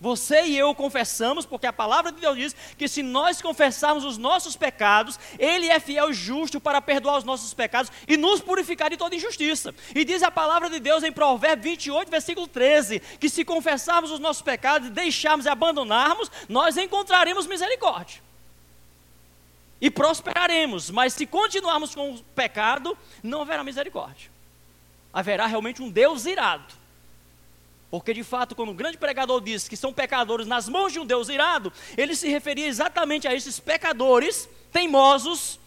[0.00, 4.18] você e eu confessamos, porque a palavra de Deus diz que se nós confessarmos os
[4.18, 8.90] nossos pecados, Ele é fiel e justo para perdoar os nossos pecados e nos purificar
[8.90, 9.74] de toda injustiça.
[9.94, 14.20] E diz a palavra de Deus em Provérbios 28, versículo 13, que se confessarmos os
[14.20, 18.22] nossos pecados e deixarmos e abandonarmos, nós encontraremos misericórdia
[19.80, 24.30] e prosperaremos, mas se continuarmos com o pecado, não haverá misericórdia.
[25.12, 26.83] Haverá realmente um Deus irado.
[27.94, 31.06] Porque de fato, quando o grande pregador disse que são pecadores nas mãos de um
[31.06, 35.60] Deus irado, ele se referia exatamente a esses pecadores teimosos,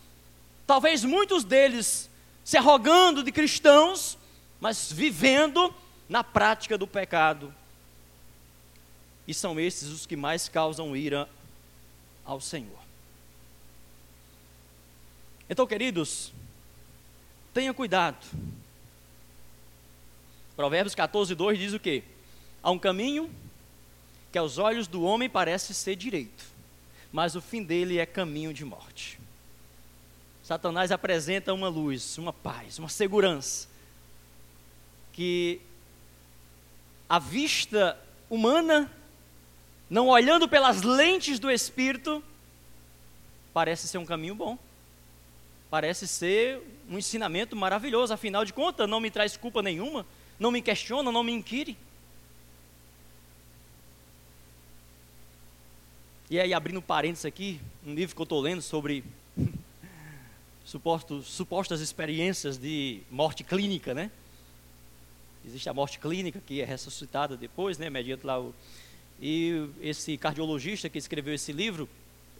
[0.65, 2.09] talvez muitos deles
[2.43, 4.17] se arrogando de cristãos,
[4.59, 5.73] mas vivendo
[6.09, 7.55] na prática do pecado.
[9.25, 11.29] E são esses os que mais causam ira
[12.25, 12.81] ao Senhor.
[15.49, 16.33] Então, queridos,
[17.53, 18.17] tenha cuidado.
[20.57, 22.03] Provérbios 14, 2 diz o quê?
[22.67, 23.33] Há um caminho
[24.29, 26.43] que aos olhos do homem parece ser direito,
[27.13, 29.17] mas o fim dele é caminho de morte.
[30.43, 33.69] Satanás apresenta uma luz, uma paz, uma segurança,
[35.13, 35.61] que
[37.07, 37.97] a vista
[38.29, 38.91] humana,
[39.89, 42.21] não olhando pelas lentes do espírito,
[43.53, 44.59] parece ser um caminho bom.
[45.69, 50.05] Parece ser um ensinamento maravilhoso, afinal de contas, não me traz culpa nenhuma,
[50.37, 51.77] não me questiona, não me inquire.
[56.29, 59.01] E aí, abrindo parênteses aqui, um livro que eu estou lendo sobre
[60.65, 64.11] supostos, supostas experiências de morte clínica, né?
[65.45, 67.89] Existe a morte clínica que é ressuscitada depois, né?
[67.89, 68.53] Mediante lá o...
[69.21, 71.87] E esse cardiologista que escreveu esse livro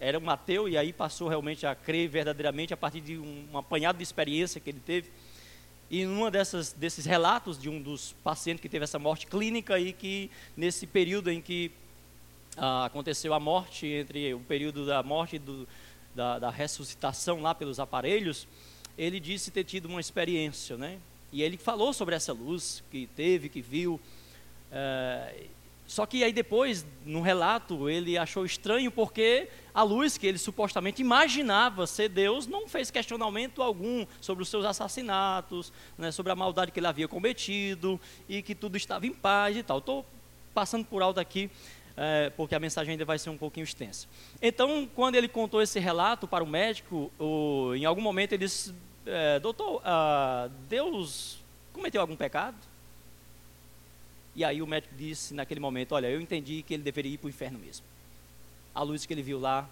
[0.01, 3.57] era um ateu e aí passou realmente a crer verdadeiramente a partir de um, um
[3.57, 5.09] apanhado de experiência que ele teve.
[5.89, 9.93] E numa dessas desses relatos de um dos pacientes que teve essa morte clínica e
[9.93, 11.71] que nesse período em que
[12.57, 15.67] ah, aconteceu a morte, entre o período da morte do,
[16.15, 18.47] da, da, ressuscitação lá pelos aparelhos,
[18.97, 20.97] ele disse ter tido uma experiência, né?
[21.31, 24.01] E ele falou sobre essa luz que teve, que viu.
[24.71, 25.45] É,
[25.85, 31.01] só que aí depois, no relato, ele achou estranho porque a luz que ele supostamente
[31.01, 36.71] imaginava ser Deus não fez questionamento algum sobre os seus assassinatos, né, sobre a maldade
[36.71, 39.77] que ele havia cometido e que tudo estava em paz e tal.
[39.77, 40.05] Estou
[40.53, 41.51] passando por alto aqui
[41.97, 44.07] é, porque a mensagem ainda vai ser um pouquinho extensa.
[44.39, 48.73] Então, quando ele contou esse relato para o médico, o, em algum momento ele disse:
[49.05, 51.39] é, Doutor, ah, Deus
[51.73, 52.55] cometeu algum pecado?
[54.35, 57.25] E aí o médico disse naquele momento: Olha, eu entendi que ele deveria ir para
[57.25, 57.83] o inferno mesmo.
[58.75, 59.67] A luz que ele viu lá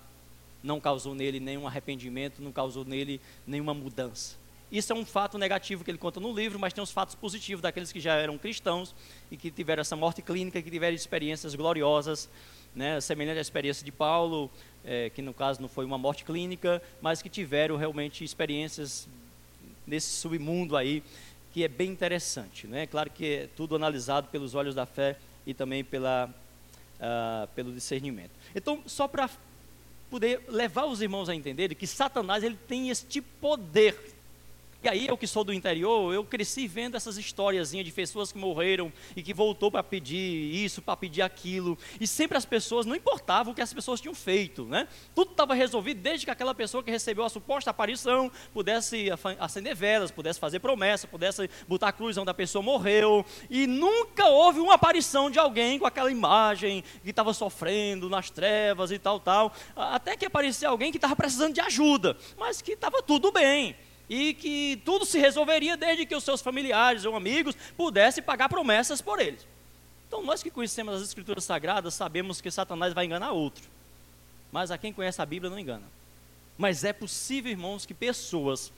[0.63, 4.35] não causou nele nenhum arrependimento, não causou nele nenhuma mudança.
[4.71, 7.61] Isso é um fato negativo que ele conta no livro, mas tem os fatos positivos
[7.61, 8.95] daqueles que já eram cristãos
[9.29, 12.29] e que tiveram essa morte clínica, que tiveram experiências gloriosas,
[12.75, 14.51] né, semelhante à experiência de Paulo,
[14.83, 19.07] é, que no caso não foi uma morte clínica, mas que tiveram realmente experiências
[19.85, 21.03] nesse submundo aí,
[21.53, 22.67] que é bem interessante.
[22.67, 22.85] Né?
[22.85, 26.29] Claro que é tudo analisado pelos olhos da fé e também pela,
[26.99, 28.31] uh, pelo discernimento.
[28.53, 29.29] Então, só para
[30.09, 34.14] poder levar os irmãos a entenderem que Satanás ele tem este poder
[34.85, 38.37] e aí, eu que sou do interior, eu cresci vendo essas historiazinhas de pessoas que
[38.37, 41.75] morreram e que voltou para pedir isso, para pedir aquilo.
[41.99, 44.87] E sempre as pessoas, não importava o que as pessoas tinham feito, né?
[45.15, 49.07] Tudo estava resolvido desde que aquela pessoa que recebeu a suposta aparição pudesse
[49.39, 53.25] acender velas, pudesse fazer promessa, pudesse botar a cruz onde a pessoa morreu.
[53.49, 58.91] E nunca houve uma aparição de alguém com aquela imagem que estava sofrendo nas trevas
[58.91, 59.51] e tal, tal.
[59.75, 63.75] Até que aparecia alguém que estava precisando de ajuda, mas que estava tudo bem
[64.09, 69.01] e que tudo se resolveria desde que os seus familiares ou amigos pudessem pagar promessas
[69.01, 69.45] por eles.
[70.07, 73.63] Então, nós que conhecemos as Escrituras Sagradas sabemos que Satanás vai enganar outro,
[74.51, 75.83] mas a quem conhece a Bíblia não engana.
[76.57, 78.71] Mas é possível, irmãos, que pessoas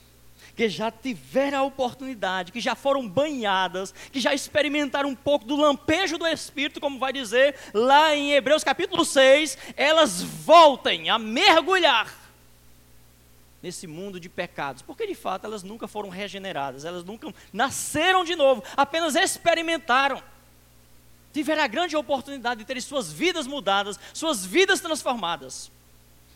[0.56, 5.56] que já tiveram a oportunidade, que já foram banhadas, que já experimentaram um pouco do
[5.56, 12.27] lampejo do Espírito, como vai dizer lá em Hebreus capítulo 6, elas voltem a mergulhar
[13.62, 18.36] nesse mundo de pecados, porque de fato elas nunca foram regeneradas, elas nunca nasceram de
[18.36, 20.22] novo, apenas experimentaram.
[21.34, 25.72] Tiveram a grande oportunidade de terem suas vidas mudadas, suas vidas transformadas.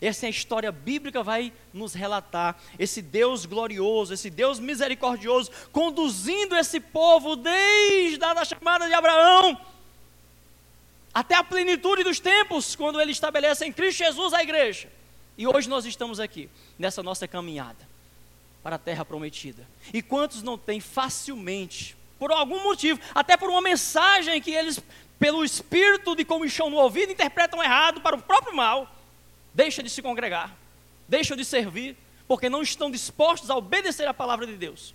[0.01, 6.55] Essa é a história bíblica vai nos relatar esse Deus glorioso, esse Deus misericordioso, conduzindo
[6.55, 9.59] esse povo desde a chamada de Abraão
[11.13, 14.89] até a plenitude dos tempos, quando ele estabelece em Cristo Jesus a igreja.
[15.37, 17.89] E hoje nós estamos aqui, nessa nossa caminhada
[18.63, 19.67] para a terra prometida.
[19.93, 24.79] E quantos não têm facilmente, por algum motivo, até por uma mensagem que eles,
[25.17, 28.93] pelo espírito de comichão no ouvido, interpretam errado para o próprio mal,
[29.53, 30.55] deixam de se congregar,
[31.07, 34.93] deixam de servir, porque não estão dispostos a obedecer a palavra de Deus.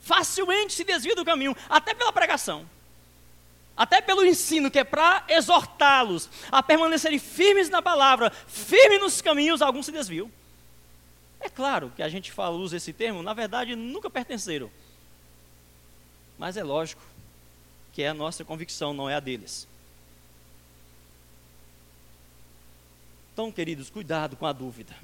[0.00, 2.68] Facilmente se desvia do caminho, até pela pregação
[3.78, 9.62] até pelo ensino que é para exortá-los a permanecerem firmes na palavra, firmes nos caminhos,
[9.62, 10.28] alguns se desviam.
[11.38, 14.68] É claro que a gente fala, usa esse termo, na verdade nunca pertenceram.
[16.36, 17.00] Mas é lógico
[17.92, 19.68] que é a nossa convicção, não é a deles.
[23.32, 24.96] Então, queridos, cuidado com a dúvida.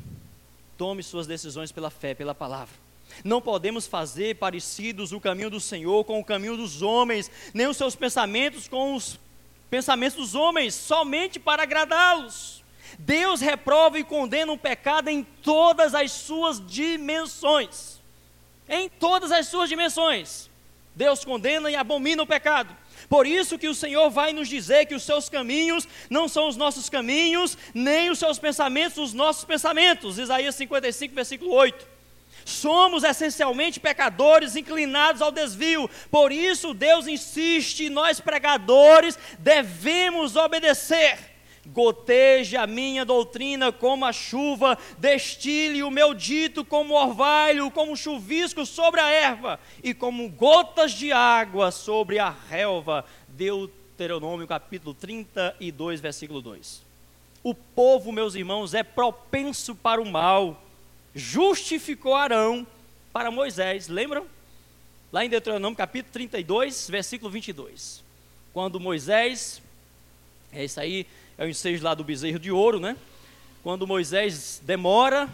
[0.76, 2.83] Tome suas decisões pela fé, pela palavra.
[3.22, 7.76] Não podemos fazer parecidos o caminho do Senhor com o caminho dos homens, nem os
[7.76, 9.18] seus pensamentos com os
[9.70, 12.64] pensamentos dos homens, somente para agradá-los.
[12.98, 18.00] Deus reprova e condena o pecado em todas as suas dimensões.
[18.68, 20.48] Em todas as suas dimensões.
[20.94, 22.74] Deus condena e abomina o pecado.
[23.08, 26.56] Por isso que o Senhor vai nos dizer que os seus caminhos não são os
[26.56, 30.18] nossos caminhos, nem os seus pensamentos os nossos pensamentos.
[30.18, 31.93] Isaías 55, versículo 8.
[32.44, 35.88] Somos essencialmente pecadores inclinados ao desvio.
[36.10, 41.34] Por isso Deus insiste, nós pregadores devemos obedecer.
[41.66, 48.66] Goteje a minha doutrina como a chuva, destile o meu dito como orvalho, como chuvisco
[48.66, 53.06] sobre a erva e como gotas de água sobre a relva.
[53.28, 56.82] Deuteronômio capítulo 32, versículo 2.
[57.42, 60.63] O povo, meus irmãos, é propenso para o mal.
[61.14, 62.66] Justificou Arão
[63.12, 64.26] para Moisés, lembram?
[65.12, 68.02] Lá em Deuteronômio capítulo 32, versículo 22.
[68.52, 69.62] Quando Moisés,
[70.52, 71.06] é isso aí,
[71.38, 72.96] é o ensejo lá do bezerro de ouro, né?
[73.62, 75.28] Quando Moisés demora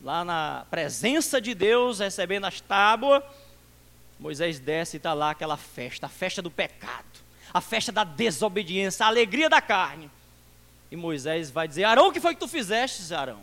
[0.00, 3.22] lá na presença de Deus, recebendo as tábuas,
[4.18, 7.06] Moisés desce e está lá aquela festa, a festa do pecado,
[7.52, 10.10] a festa da desobediência, a alegria da carne.
[10.90, 13.40] E Moisés vai dizer: Arão, o que foi que tu fizeste, Arão?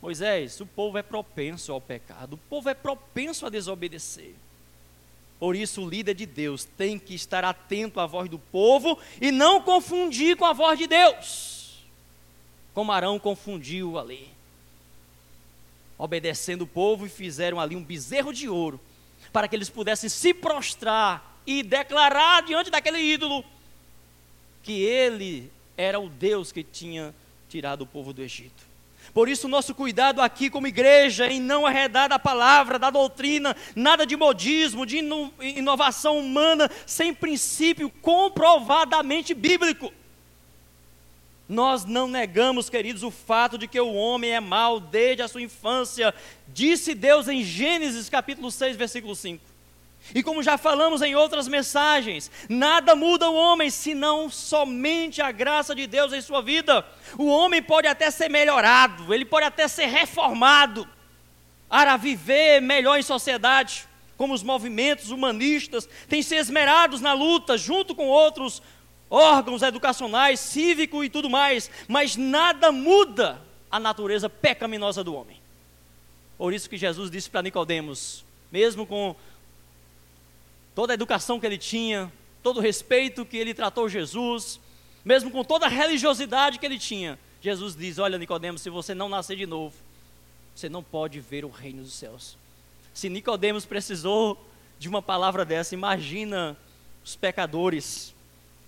[0.00, 4.34] Moisés, o povo é propenso ao pecado, o povo é propenso a desobedecer.
[5.38, 9.30] Por isso, o líder de Deus tem que estar atento à voz do povo e
[9.30, 11.84] não confundir com a voz de Deus,
[12.74, 14.28] como Arão confundiu ali.
[15.96, 18.80] Obedecendo o povo e fizeram ali um bezerro de ouro,
[19.32, 23.44] para que eles pudessem se prostrar e declarar diante daquele ídolo
[24.62, 27.14] que ele era o Deus que tinha
[27.48, 28.67] tirado o povo do Egito.
[29.12, 34.06] Por isso, nosso cuidado aqui como igreja em não arredar da palavra, da doutrina, nada
[34.06, 34.98] de modismo, de
[35.40, 39.92] inovação humana, sem princípio comprovadamente bíblico.
[41.48, 45.40] Nós não negamos, queridos, o fato de que o homem é mau desde a sua
[45.40, 46.14] infância,
[46.46, 49.57] disse Deus em Gênesis capítulo 6, versículo 5.
[50.14, 55.74] E como já falamos em outras mensagens, nada muda o homem senão somente a graça
[55.74, 56.84] de Deus em sua vida.
[57.18, 60.88] O homem pode até ser melhorado, ele pode até ser reformado
[61.68, 63.86] para viver melhor em sociedade,
[64.16, 68.62] como os movimentos humanistas têm se esmerados na luta junto com outros
[69.10, 73.40] órgãos educacionais, cívico e tudo mais, mas nada muda
[73.70, 75.40] a natureza pecaminosa do homem.
[76.36, 79.14] Por isso que Jesus disse para Nicodemos, mesmo com
[80.78, 84.60] toda a educação que ele tinha, todo o respeito que ele tratou Jesus,
[85.04, 89.08] mesmo com toda a religiosidade que ele tinha, Jesus diz: Olha, Nicodemos, se você não
[89.08, 89.74] nascer de novo,
[90.54, 92.38] você não pode ver o reino dos céus.
[92.94, 94.38] Se Nicodemos precisou
[94.78, 96.56] de uma palavra dessa, imagina
[97.04, 98.14] os pecadores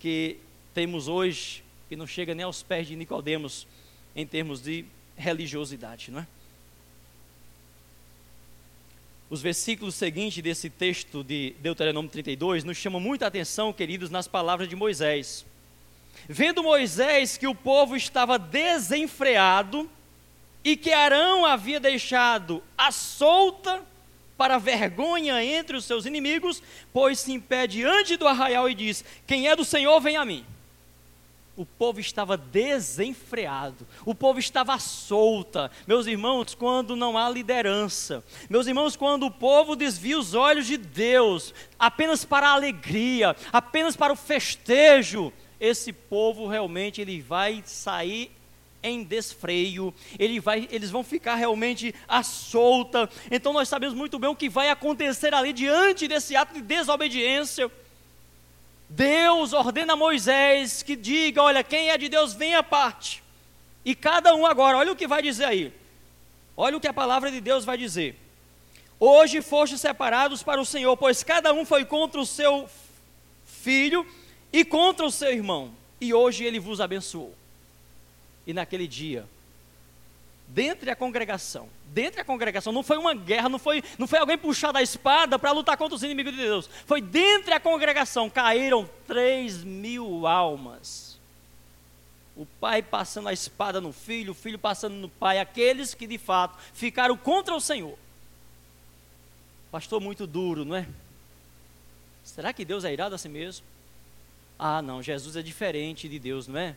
[0.00, 0.38] que
[0.74, 3.68] temos hoje, que não chega nem aos pés de Nicodemos
[4.16, 4.84] em termos de
[5.16, 6.26] religiosidade, não é?
[9.30, 14.68] Os versículos seguintes desse texto de Deuteronômio 32 nos chamam muita atenção, queridos, nas palavras
[14.68, 15.46] de Moisés.
[16.28, 19.88] Vendo Moisés que o povo estava desenfreado
[20.64, 23.80] e que Arão havia deixado a solta
[24.36, 26.60] para vergonha entre os seus inimigos,
[26.92, 30.44] pôs-se em pé diante do arraial e diz: Quem é do Senhor, vem a mim
[31.60, 35.70] o povo estava desenfreado, o povo estava solta.
[35.86, 40.78] Meus irmãos, quando não há liderança, meus irmãos, quando o povo desvia os olhos de
[40.78, 45.30] Deus apenas para a alegria, apenas para o festejo,
[45.60, 48.32] esse povo realmente ele vai sair
[48.82, 53.06] em desfreio, ele vai, eles vão ficar realmente à solta.
[53.30, 57.70] Então nós sabemos muito bem o que vai acontecer ali diante desse ato de desobediência.
[58.90, 63.22] Deus ordena a Moisés que diga: olha, quem é de Deus, vem à parte.
[63.84, 65.72] E cada um agora, olha o que vai dizer aí.
[66.56, 68.18] Olha o que a palavra de Deus vai dizer.
[68.98, 72.68] Hoje foste separados para o Senhor, pois cada um foi contra o seu
[73.46, 74.04] filho
[74.52, 77.34] e contra o seu irmão, e hoje ele vos abençoou.
[78.46, 79.24] E naquele dia,
[80.48, 84.38] dentre a congregação, dentre a congregação, não foi uma guerra, não foi, não foi alguém
[84.38, 88.88] puxar da espada para lutar contra os inimigos de Deus, foi dentre a congregação, caíram
[89.06, 91.18] três mil almas.
[92.36, 96.16] O pai passando a espada no filho, o filho passando no pai, aqueles que de
[96.16, 97.98] fato ficaram contra o Senhor.
[99.70, 100.86] Pastor, muito duro, não é?
[102.24, 103.66] Será que Deus é irado a si mesmo?
[104.58, 106.74] Ah, não, Jesus é diferente de Deus, não é?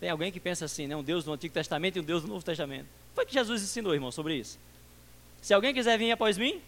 [0.00, 0.96] Tem alguém que pensa assim, né?
[0.96, 2.99] Um Deus do Antigo Testamento e um Deus do Novo Testamento.
[3.14, 4.58] Foi que Jesus ensinou, irmão, sobre isso.
[5.40, 6.60] Se alguém quiser vir após mim,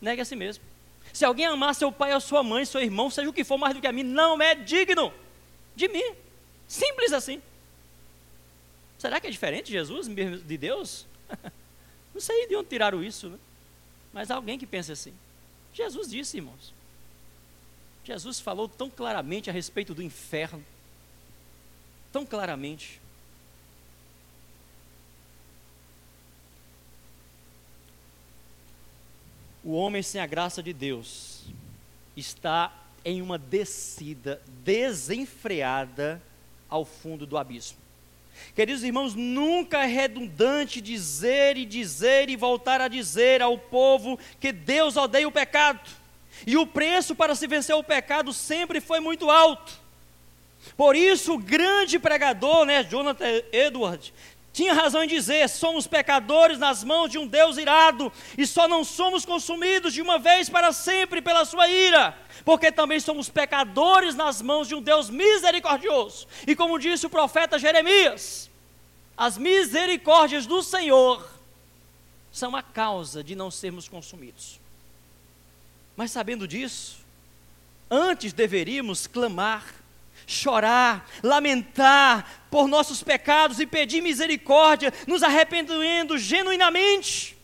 [0.00, 0.62] negue a si mesmo.
[1.12, 3.74] Se alguém amar seu pai ou sua mãe, seu irmão, seja o que for mais
[3.74, 5.12] do que a mim, não é digno
[5.76, 6.14] de mim.
[6.66, 7.42] Simples assim.
[8.98, 11.06] Será que é diferente Jesus, de Deus?
[12.14, 13.38] Não sei de onde tiraram isso, né?
[14.12, 15.12] mas há alguém que pensa assim.
[15.72, 16.72] Jesus disse, irmãos.
[18.04, 20.64] Jesus falou tão claramente a respeito do inferno.
[22.12, 23.00] Tão claramente.
[29.64, 31.46] O homem sem a graça de Deus
[32.14, 32.70] está
[33.02, 36.20] em uma descida desenfreada
[36.68, 37.78] ao fundo do abismo.
[38.54, 44.52] Queridos irmãos, nunca é redundante dizer e dizer e voltar a dizer ao povo que
[44.52, 45.88] Deus odeia o pecado.
[46.46, 49.82] E o preço para se vencer o pecado sempre foi muito alto.
[50.76, 54.12] Por isso, o grande pregador, né, Jonathan Edwards,
[54.54, 58.84] tinha razão em dizer: somos pecadores nas mãos de um Deus irado, e só não
[58.84, 64.40] somos consumidos de uma vez para sempre pela sua ira, porque também somos pecadores nas
[64.40, 66.28] mãos de um Deus misericordioso.
[66.46, 68.48] E como disse o profeta Jeremias,
[69.16, 71.28] as misericórdias do Senhor
[72.30, 74.60] são a causa de não sermos consumidos.
[75.96, 76.98] Mas sabendo disso,
[77.90, 79.64] antes deveríamos clamar,
[80.28, 87.36] chorar, lamentar por nossos pecados e pedir misericórdia, nos arrependendo genuinamente.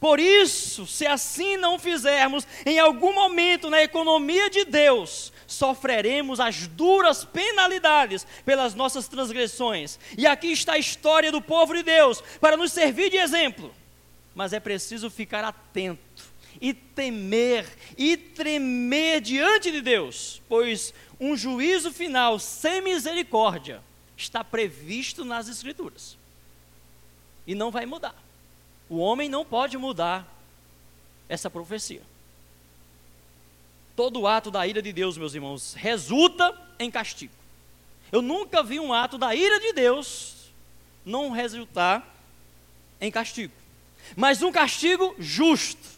[0.00, 6.66] Por isso, se assim não fizermos, em algum momento na economia de Deus, sofreremos as
[6.66, 9.98] duras penalidades pelas nossas transgressões.
[10.16, 13.70] E aqui está a história do povo de Deus, para nos servir de exemplo.
[14.34, 16.24] Mas é preciso ficar atento
[16.58, 17.66] e temer
[17.98, 23.82] e tremer diante de Deus, pois um juízo final sem misericórdia
[24.16, 26.16] está previsto nas Escrituras
[27.46, 28.14] e não vai mudar.
[28.88, 30.26] O homem não pode mudar
[31.28, 32.02] essa profecia.
[33.96, 37.32] Todo ato da ira de Deus, meus irmãos, resulta em castigo.
[38.10, 40.50] Eu nunca vi um ato da ira de Deus
[41.04, 42.14] não resultar
[43.00, 43.52] em castigo,
[44.16, 45.94] mas um castigo justo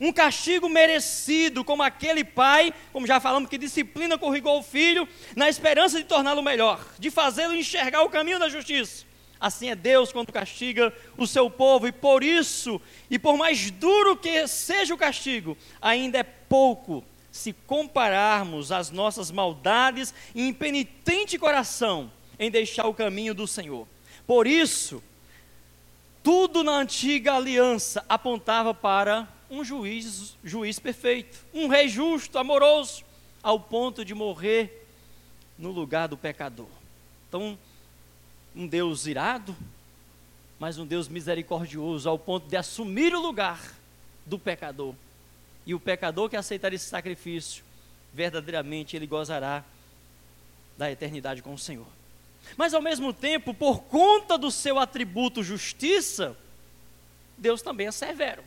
[0.00, 5.48] um castigo merecido, como aquele pai, como já falamos, que disciplina corrigou o filho, na
[5.48, 9.04] esperança de torná-lo melhor, de fazê-lo enxergar o caminho da justiça.
[9.38, 12.80] Assim é Deus quando castiga o seu povo, e por isso,
[13.10, 19.30] e por mais duro que seja o castigo, ainda é pouco se compararmos as nossas
[19.30, 23.86] maldades e impenitente coração em deixar o caminho do Senhor.
[24.26, 25.02] Por isso,
[26.22, 33.04] tudo na antiga aliança apontava para um juiz, juiz perfeito, um rei justo, amoroso,
[33.42, 34.86] ao ponto de morrer
[35.58, 36.68] no lugar do pecador.
[37.28, 37.58] Então,
[38.54, 39.56] um Deus irado,
[40.58, 43.60] mas um Deus misericordioso, ao ponto de assumir o lugar
[44.24, 44.94] do pecador.
[45.64, 47.64] E o pecador que aceitar esse sacrifício,
[48.12, 49.64] verdadeiramente ele gozará
[50.76, 51.86] da eternidade com o Senhor.
[52.56, 56.36] Mas ao mesmo tempo, por conta do seu atributo justiça,
[57.36, 58.42] Deus também é severo.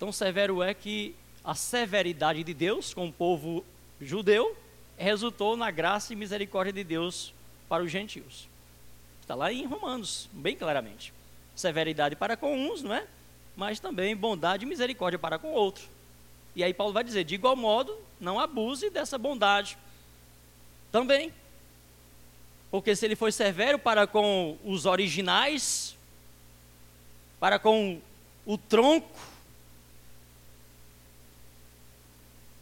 [0.00, 3.62] Tão severo é que a severidade de Deus com o povo
[4.00, 4.56] judeu
[4.96, 7.34] resultou na graça e misericórdia de Deus
[7.68, 8.48] para os gentios.
[9.20, 11.12] Está lá em Romanos, bem claramente.
[11.54, 13.06] Severidade para com uns, não é?
[13.54, 15.86] Mas também bondade e misericórdia para com outros.
[16.56, 19.76] E aí Paulo vai dizer: de igual modo, não abuse dessa bondade
[20.90, 21.30] também.
[22.70, 25.94] Porque se ele foi severo para com os originais,
[27.38, 28.00] para com
[28.46, 29.29] o tronco,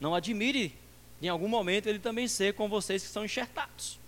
[0.01, 0.75] Não admire
[1.21, 3.99] em algum momento ele também ser com vocês que são enxertados.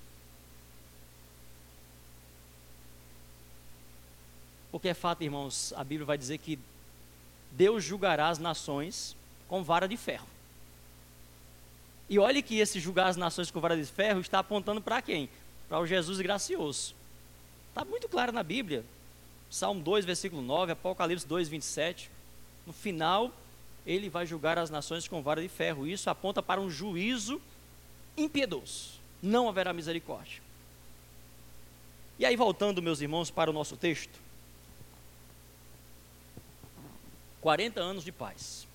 [4.71, 6.59] Porque é fato, irmãos, a Bíblia vai dizer que
[7.53, 9.17] Deus julgará as nações
[9.49, 10.29] com vara de ferro.
[12.09, 15.29] E olhe que esse julgar as nações com vara de ferro está apontando para quem?
[15.69, 16.95] Para o Jesus gracioso.
[17.69, 18.85] Está muito claro na Bíblia.
[19.49, 22.11] Salmo 2, versículo 9, Apocalipse 2, 27.
[22.67, 23.33] No final,
[23.87, 25.87] ele vai julgar as nações com vara de ferro.
[25.87, 27.41] Isso aponta para um juízo
[28.17, 29.01] impiedoso.
[29.23, 30.43] Não haverá misericórdia.
[32.19, 34.19] E aí, voltando, meus irmãos, para o nosso texto.
[37.41, 38.67] 40 anos de paz,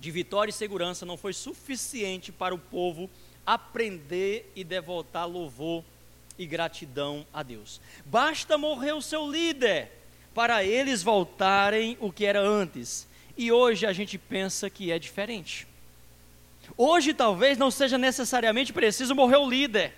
[0.00, 3.10] de vitória e segurança não foi suficiente para o povo
[3.44, 5.84] aprender e devotar louvor
[6.38, 7.80] e gratidão a Deus.
[8.06, 9.90] Basta morrer o seu líder
[10.34, 13.06] para eles voltarem o que era antes
[13.36, 15.66] e hoje a gente pensa que é diferente.
[16.76, 19.94] Hoje talvez não seja necessariamente preciso morrer o líder.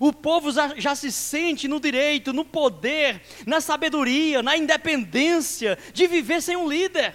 [0.00, 6.40] O povo já, se sente no direito, no poder, na sabedoria, na independência de viver
[6.40, 7.14] sem um líder.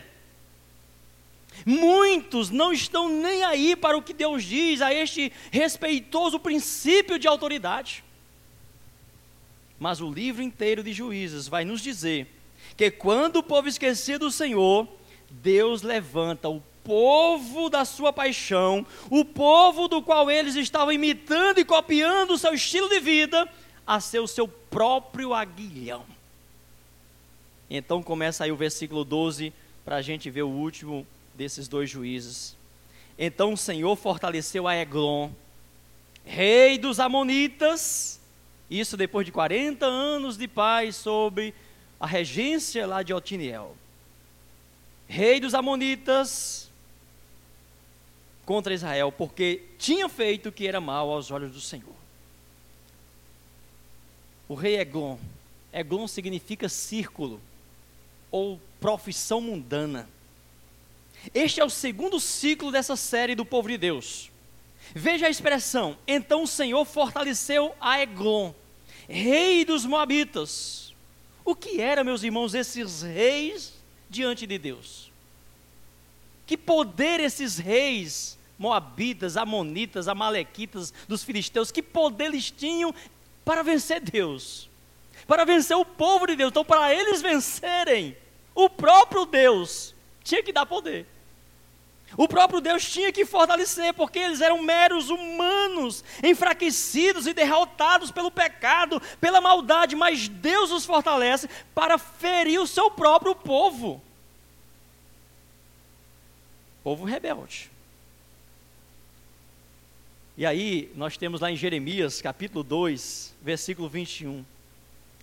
[1.65, 7.27] Muitos não estão nem aí para o que Deus diz a este respeitoso princípio de
[7.27, 8.03] autoridade.
[9.79, 12.27] Mas o livro inteiro de Juízes vai nos dizer
[12.75, 14.87] que quando o povo esquecia do Senhor,
[15.41, 21.65] Deus levanta o povo da sua paixão, o povo do qual eles estavam imitando e
[21.65, 23.49] copiando o seu estilo de vida,
[23.86, 26.05] a ser o seu próprio aguilhão.
[27.69, 29.53] Então começa aí o versículo 12,
[29.84, 32.55] para a gente ver o último desses dois juízes.
[33.17, 35.29] Então o Senhor fortaleceu a Eglon,
[36.23, 38.19] rei dos Amonitas,
[38.69, 41.53] isso depois de 40 anos de paz sobre
[41.99, 43.75] a regência lá de Otiniel.
[45.07, 46.71] Rei dos Amonitas
[48.45, 51.95] contra Israel, porque tinha feito o que era mal aos olhos do Senhor.
[54.47, 55.17] O rei Eglon,
[55.71, 57.41] Eglon significa círculo
[58.29, 60.09] ou profissão mundana.
[61.33, 64.29] Este é o segundo ciclo dessa série do povo de Deus.
[64.93, 68.51] Veja a expressão: então o Senhor fortaleceu a Eglon,
[69.07, 70.93] rei dos Moabitas.
[71.45, 73.72] O que eram, meus irmãos, esses reis
[74.14, 75.11] diante de Deus?
[76.45, 82.93] Que poder esses reis, Moabitas, Amonitas, Amalequitas, dos filisteus, que poder eles tinham
[83.43, 84.70] para vencer Deus?
[85.28, 86.51] Para vencer o povo de Deus.
[86.51, 88.16] Então, para eles vencerem,
[88.53, 91.07] o próprio Deus tinha que dar poder.
[92.16, 98.30] O próprio Deus tinha que fortalecer, porque eles eram meros humanos, enfraquecidos e derrotados pelo
[98.30, 104.01] pecado, pela maldade, mas Deus os fortalece para ferir o seu próprio povo.
[106.84, 107.72] Povo rebelde.
[110.36, 114.43] E aí, nós temos lá em Jeremias, capítulo 2, versículo 21.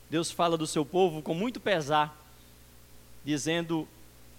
[0.09, 2.17] Deus fala do seu povo com muito pesar,
[3.25, 3.89] dizendo: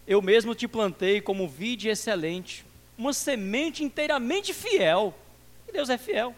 [0.08, 2.66] eu mesmo te plantei como vide excelente,
[2.97, 5.14] uma semente inteiramente fiel.
[5.68, 6.36] E Deus é fiel.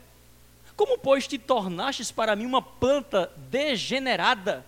[0.76, 4.66] Como, pois, te tornastes para mim uma planta degenerada,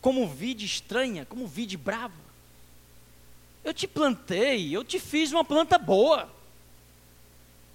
[0.00, 2.26] como vide estranha, como vide brava?
[3.64, 6.30] Eu te plantei, eu te fiz uma planta boa.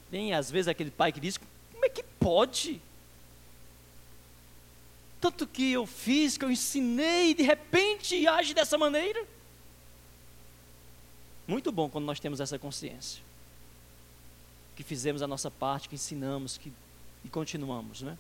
[0.10, 1.38] Tem às vezes aquele pai que diz:
[1.72, 2.82] como é que pode?
[5.20, 9.26] Tanto que eu fiz, que eu ensinei, de repente age dessa maneira.
[11.48, 13.22] Muito bom quando nós temos essa consciência.
[14.76, 16.72] Que fizemos a nossa parte, que ensinamos, que
[17.24, 18.18] e continuamos, né?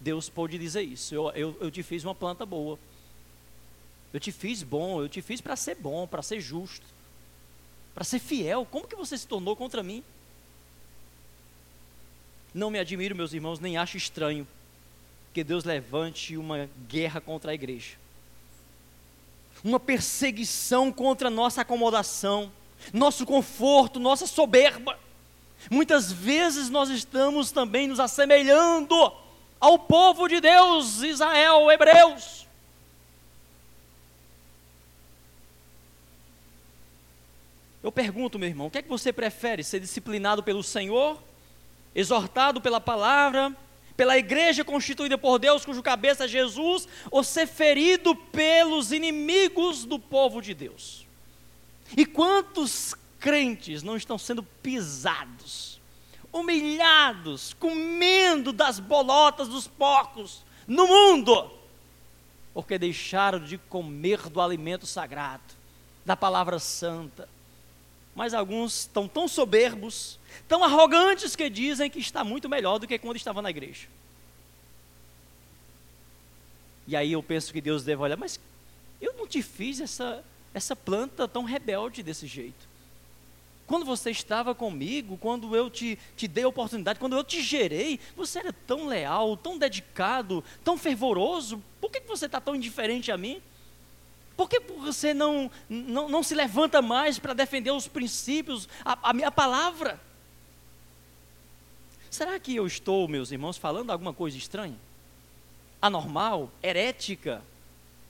[0.00, 1.14] Deus pode dizer isso.
[1.14, 2.78] Eu, eu, eu te fiz uma planta boa.
[4.12, 6.86] Eu te fiz bom, eu te fiz para ser bom, para ser justo,
[7.94, 8.66] para ser fiel.
[8.68, 10.02] Como que você se tornou contra mim?
[12.52, 14.46] Não me admiro, meus irmãos, nem acho estranho
[15.32, 17.96] que Deus levante uma guerra contra a igreja.
[19.62, 22.50] Uma perseguição contra a nossa acomodação
[22.92, 24.98] nosso conforto, nossa soberba.
[25.70, 28.94] Muitas vezes nós estamos também nos assemelhando
[29.58, 32.46] ao povo de Deus, Israel, Hebreus.
[37.82, 39.64] Eu pergunto, meu irmão, o que é que você prefere?
[39.64, 41.18] Ser disciplinado pelo Senhor,
[41.94, 43.54] exortado pela palavra,
[43.96, 49.98] pela igreja constituída por Deus, cujo cabeça é Jesus, ou ser ferido pelos inimigos do
[49.98, 51.06] povo de Deus?
[51.96, 55.80] E quantos crentes não estão sendo pisados,
[56.32, 61.50] humilhados, comendo das bolotas dos porcos no mundo,
[62.54, 65.42] porque deixaram de comer do alimento sagrado,
[66.04, 67.28] da palavra santa.
[68.14, 70.18] Mas alguns estão tão soberbos,
[70.48, 73.86] tão arrogantes que dizem que está muito melhor do que quando estava na igreja.
[76.86, 78.40] E aí eu penso que Deus deve olhar, mas
[79.00, 82.68] eu não te fiz essa, essa planta tão rebelde desse jeito?
[83.70, 88.00] Quando você estava comigo, quando eu te, te dei a oportunidade, quando eu te gerei,
[88.16, 91.62] você era tão leal, tão dedicado, tão fervoroso.
[91.80, 93.40] Por que você está tão indiferente a mim?
[94.36, 99.12] Por que você não, não, não se levanta mais para defender os princípios, a, a
[99.12, 100.00] minha palavra?
[102.10, 104.76] Será que eu estou, meus irmãos, falando alguma coisa estranha?
[105.80, 107.40] Anormal, herética,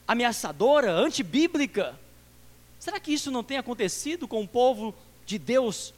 [0.07, 1.99] ameaçadora, antibíblica?
[2.81, 5.93] Será que isso não tem acontecido com o povo de Deus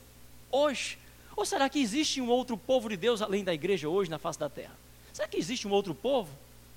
[0.52, 1.00] hoje?
[1.34, 4.38] Ou será que existe um outro povo de Deus além da igreja hoje na face
[4.38, 4.78] da terra?
[5.14, 6.30] Será que existe um outro povo?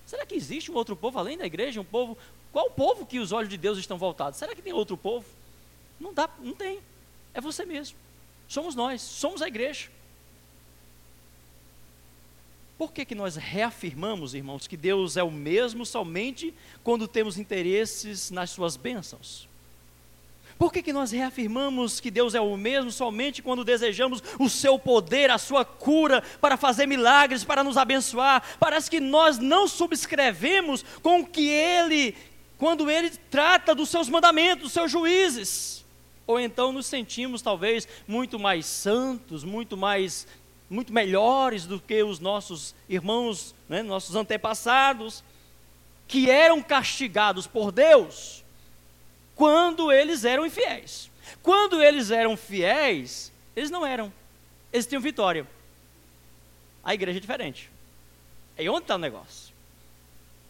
[0.06, 1.80] Será que existe um outro povo além da igreja?
[1.80, 2.16] Um povo?
[2.52, 4.38] Qual o povo que os olhos de Deus estão voltados?
[4.38, 5.26] Será que tem outro povo?
[5.98, 6.78] Não dá, não tem.
[7.34, 7.96] É você mesmo.
[8.46, 9.90] Somos nós, somos a igreja.
[12.78, 16.54] Por que, que nós reafirmamos, irmãos, que Deus é o mesmo somente
[16.84, 19.48] quando temos interesses nas suas bênçãos?
[20.58, 24.78] Por que, que nós reafirmamos que Deus é o mesmo somente quando desejamos o seu
[24.78, 28.42] poder, a sua cura, para fazer milagres, para nos abençoar?
[28.58, 32.14] Parece que nós não subscrevemos com que Ele,
[32.56, 35.84] quando Ele trata dos seus mandamentos, dos seus juízes.
[36.26, 40.26] Ou então nos sentimos talvez muito mais santos, muito mais
[40.68, 45.22] muito melhores do que os nossos irmãos, né, nossos antepassados,
[46.08, 48.44] que eram castigados por Deus
[49.36, 51.10] quando eles eram infiéis.
[51.42, 54.12] Quando eles eram fiéis, eles não eram,
[54.72, 55.46] eles tinham vitória.
[56.82, 57.70] A igreja é diferente.
[58.56, 59.54] É onde está o negócio.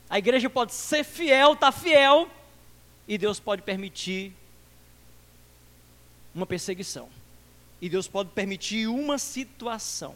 [0.09, 2.31] A igreja pode ser fiel, está fiel,
[3.09, 4.33] e Deus pode permitir
[6.35, 7.09] uma perseguição.
[7.81, 10.15] E Deus pode permitir uma situação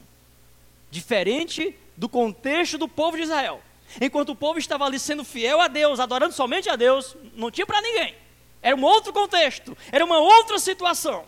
[0.90, 3.60] diferente do contexto do povo de Israel.
[4.00, 7.66] Enquanto o povo estava ali sendo fiel a Deus, adorando somente a Deus, não tinha
[7.66, 8.14] para ninguém.
[8.62, 11.24] Era um outro contexto, era uma outra situação.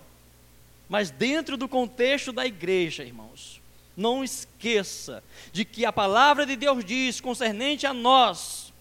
[0.89, 3.61] Mas dentro do contexto da igreja, irmãos,
[3.97, 5.23] não esqueça
[5.53, 8.73] de que a palavra de Deus diz concernente a nós,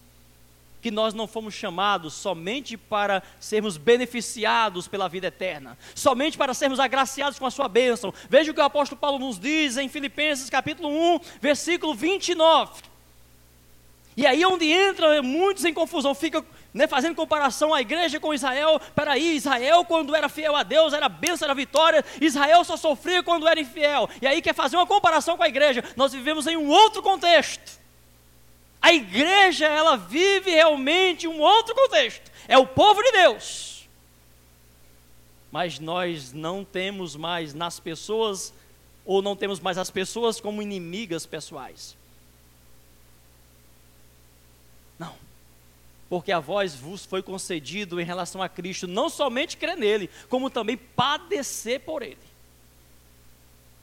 [0.82, 6.80] que nós não fomos chamados somente para sermos beneficiados pela vida eterna, somente para sermos
[6.80, 8.12] agraciados com a sua bênção.
[8.28, 12.82] Veja o que o apóstolo Paulo nos diz em Filipenses capítulo 1, versículo 29.
[14.16, 18.32] E aí é onde entra muitos em confusão, fica né, fazendo comparação à igreja com
[18.32, 18.80] Israel.
[18.94, 22.04] Peraí, Israel quando era fiel a Deus era bênção, era vitória.
[22.20, 24.08] Israel só sofria quando era infiel.
[24.20, 25.84] E aí quer fazer uma comparação com a igreja.
[25.96, 27.80] Nós vivemos em um outro contexto.
[28.80, 32.30] A igreja, ela vive realmente um outro contexto.
[32.48, 33.88] É o povo de Deus.
[35.52, 38.52] Mas nós não temos mais nas pessoas,
[39.04, 41.96] ou não temos mais as pessoas como inimigas pessoais.
[46.12, 50.50] Porque a voz vos foi concedido em relação a Cristo, não somente crer nele, como
[50.50, 52.18] também padecer por ele.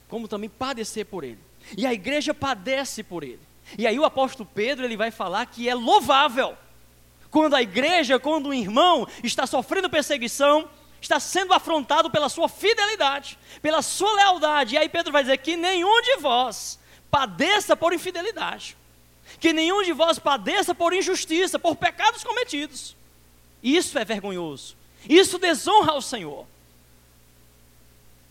[0.07, 1.39] Como também padecer por ele.
[1.75, 3.39] E a igreja padece por ele.
[3.79, 6.55] E aí o apóstolo Pedro ele vai falar que é louvável
[7.31, 10.69] quando a igreja, quando um irmão está sofrendo perseguição,
[11.01, 14.75] está sendo afrontado pela sua fidelidade, pela sua lealdade.
[14.75, 16.77] E aí Pedro vai dizer que nenhum de vós
[17.09, 18.77] padeça por infidelidade,
[19.39, 22.95] que nenhum de vós padeça por injustiça, por pecados cometidos.
[23.63, 24.75] Isso é vergonhoso.
[25.07, 26.45] Isso desonra ao Senhor.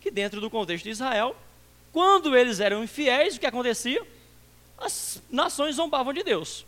[0.00, 1.36] Que dentro do contexto de Israel,
[1.92, 4.06] quando eles eram infiéis, o que acontecia?
[4.78, 6.64] as nações zombavam de Deus,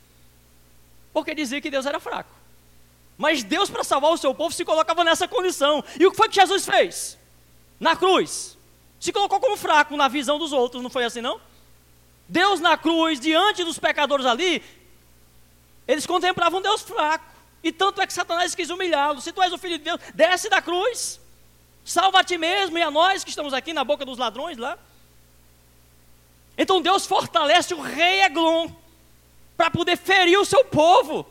[1.12, 2.30] porque dizia que Deus era fraco.
[3.16, 5.84] Mas Deus, para salvar o seu povo, se colocava nessa condição.
[5.98, 7.18] E o que foi que Jesus fez?
[7.78, 8.56] Na cruz.
[8.98, 11.38] Se colocou como fraco na visão dos outros, não foi assim não?
[12.30, 14.62] Deus na cruz, diante dos pecadores ali,
[15.86, 17.24] eles contemplavam Deus fraco.
[17.62, 19.20] E tanto é que Satanás quis humilhá-lo.
[19.20, 21.20] Se tu és o filho de Deus, desce da cruz.
[21.84, 24.78] Salva a ti mesmo e a nós que estamos aqui na boca dos ladrões lá.
[26.56, 28.68] Então Deus fortalece o rei Eglon
[29.56, 31.26] para poder ferir o seu povo.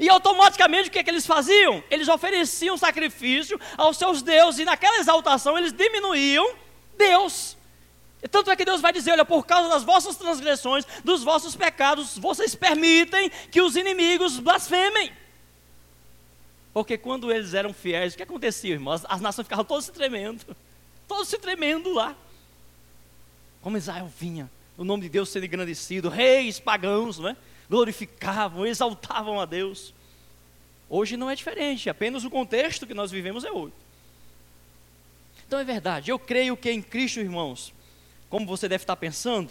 [0.00, 1.84] E automaticamente o que, é que eles faziam?
[1.90, 6.54] Eles ofereciam sacrifício aos seus deuses, e naquela exaltação eles diminuíam
[6.96, 7.56] Deus.
[8.30, 12.16] Tanto é que Deus vai dizer: olha, por causa das vossas transgressões, dos vossos pecados,
[12.18, 15.12] vocês permitem que os inimigos blasfemem.
[16.72, 19.02] Porque quando eles eram fiéis, o que acontecia, irmãos?
[19.08, 20.56] As nações ficavam todas se tremendo,
[21.06, 22.16] todos se tremendo lá
[23.62, 27.36] como Israel vinha, o nome de Deus sendo engrandecido, reis pagãos, não é?
[27.70, 29.94] glorificavam, exaltavam a Deus.
[30.90, 33.78] Hoje não é diferente, apenas o contexto que nós vivemos é outro.
[35.46, 37.72] Então é verdade, eu creio que em Cristo, irmãos,
[38.32, 39.50] como você deve estar pensando,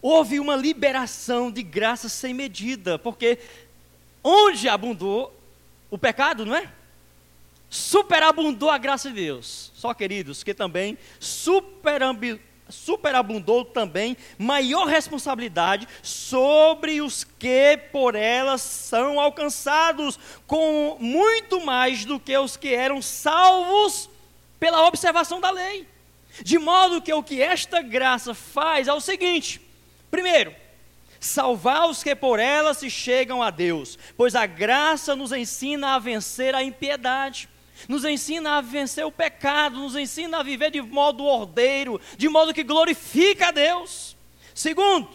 [0.00, 3.36] houve uma liberação de graça sem medida, porque
[4.22, 5.34] onde abundou
[5.90, 6.70] o pecado, não é?
[7.68, 9.72] Superabundou a graça de Deus.
[9.74, 12.38] Só, queridos, que também superabundou
[12.68, 20.16] superabundou também maior responsabilidade sobre os que por elas são alcançados,
[20.46, 24.08] com muito mais do que os que eram salvos
[24.60, 25.88] pela observação da lei.
[26.42, 29.60] De modo que o que esta graça faz é o seguinte:
[30.10, 30.54] primeiro,
[31.18, 35.98] salvar os que por ela se chegam a Deus, pois a graça nos ensina a
[35.98, 37.48] vencer a impiedade
[37.88, 42.54] nos ensina a vencer o pecado, nos ensina a viver de modo ordeiro, de modo
[42.54, 44.16] que glorifica a Deus.
[44.54, 45.08] Segundo,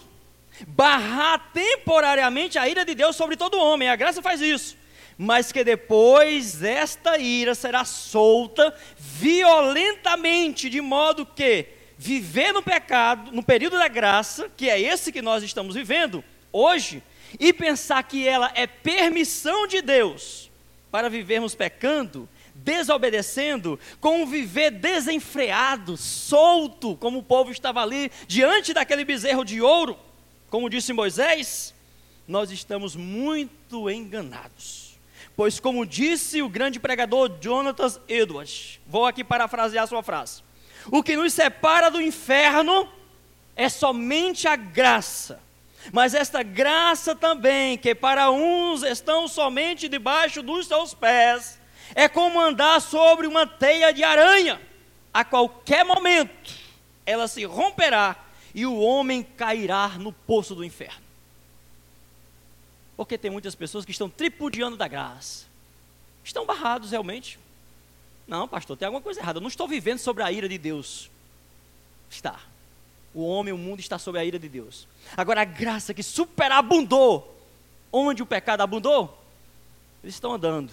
[0.68, 4.78] barrar temporariamente a ira de Deus sobre todo homem, a graça faz isso,
[5.18, 8.74] mas que depois esta ira será solta
[9.20, 15.22] violentamente, de modo que viver no pecado, no período da graça, que é esse que
[15.22, 17.02] nós estamos vivendo hoje,
[17.40, 20.52] e pensar que ela é permissão de Deus
[20.92, 28.74] para vivermos pecando, desobedecendo, com um viver desenfreado, solto, como o povo estava ali diante
[28.74, 29.98] daquele bezerro de ouro,
[30.50, 31.74] como disse Moisés,
[32.28, 34.85] nós estamos muito enganados.
[35.36, 40.42] Pois, como disse o grande pregador Jonathan Edwards, vou aqui parafrasear sua frase:
[40.92, 42.90] o que nos separa do inferno
[43.56, 45.44] é somente a graça.
[45.92, 51.60] Mas esta graça também, que para uns estão somente debaixo dos seus pés,
[51.94, 54.60] é como andar sobre uma teia de aranha.
[55.14, 56.54] A qualquer momento
[57.06, 58.16] ela se romperá
[58.54, 61.05] e o homem cairá no poço do inferno.
[62.96, 65.46] Porque tem muitas pessoas que estão tripudiando da graça.
[66.24, 67.38] Estão barrados realmente.
[68.28, 69.38] Não, pastor, tem alguma coisa errada.
[69.38, 71.10] Eu não estou vivendo sobre a ira de Deus.
[72.10, 72.40] Está.
[73.14, 74.88] O homem, o mundo está sob a ira de Deus.
[75.16, 77.40] Agora, a graça que superabundou,
[77.92, 79.22] onde o pecado abundou,
[80.04, 80.72] eles estão andando.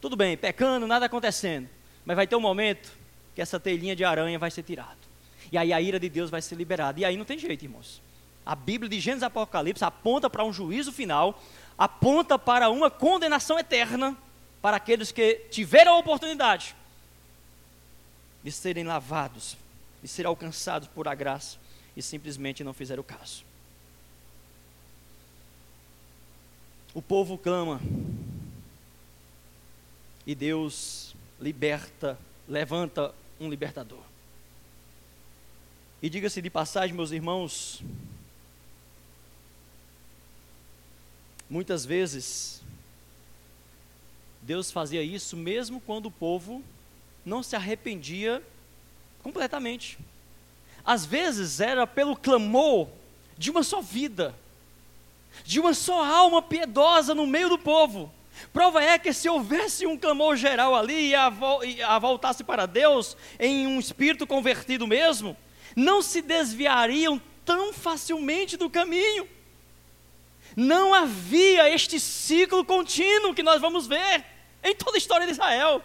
[0.00, 1.68] Tudo bem, pecando, nada acontecendo.
[2.04, 2.92] Mas vai ter um momento
[3.34, 4.96] que essa telinha de aranha vai ser tirada.
[5.50, 7.00] E aí a ira de Deus vai ser liberada.
[7.00, 8.00] E aí não tem jeito, irmãos.
[8.44, 11.40] A Bíblia de Gênesis e Apocalipse aponta para um juízo final,
[11.78, 14.16] aponta para uma condenação eterna
[14.60, 16.74] para aqueles que tiveram a oportunidade
[18.42, 19.56] de serem lavados,
[20.02, 21.58] de ser alcançados por a graça
[21.96, 23.44] e simplesmente não fizeram caso.
[26.94, 27.80] O povo clama
[30.26, 32.18] e Deus liberta,
[32.48, 34.02] levanta um libertador.
[36.00, 37.82] E diga-se de passagem, meus irmãos,
[41.52, 42.62] muitas vezes
[44.40, 46.64] Deus fazia isso mesmo quando o povo
[47.26, 48.42] não se arrependia
[49.22, 49.98] completamente.
[50.82, 52.88] Às vezes era pelo clamor
[53.36, 54.34] de uma só vida,
[55.44, 58.10] de uma só alma piedosa no meio do povo.
[58.50, 61.30] Prova é que se houvesse um clamor geral ali e a,
[61.66, 65.36] e a voltasse para Deus em um espírito convertido mesmo,
[65.76, 69.28] não se desviariam tão facilmente do caminho.
[70.56, 74.24] Não havia este ciclo contínuo que nós vamos ver
[74.62, 75.82] em toda a história de Israel.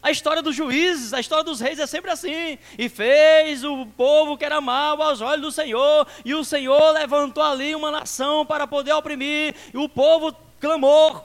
[0.00, 2.58] A história dos juízes, a história dos reis é sempre assim.
[2.78, 7.42] E fez o povo que era mau aos olhos do Senhor, e o Senhor levantou
[7.42, 11.24] ali uma nação para poder oprimir, e o povo clamou.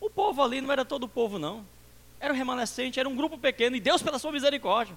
[0.00, 1.66] O povo ali não era todo o povo, não.
[2.18, 4.96] Era um remanescente, era um grupo pequeno, e Deus, pela sua misericórdia,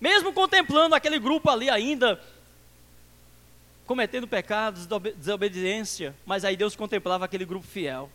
[0.00, 2.20] mesmo contemplando aquele grupo ali ainda,
[3.90, 4.86] cometendo pecados,
[5.16, 8.08] desobediência, mas aí Deus contemplava aquele grupo fiel.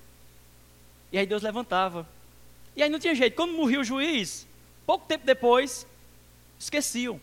[1.11, 2.07] E aí Deus levantava
[2.77, 3.35] e aí não tinha jeito.
[3.35, 4.47] Quando morria o juiz,
[4.85, 5.85] pouco tempo depois,
[6.57, 7.19] esqueciam.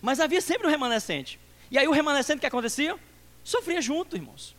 [0.00, 1.36] Mas havia sempre um remanescente.
[1.68, 2.96] E aí o remanescente que acontecia?
[3.42, 4.54] Sofria junto, irmãos.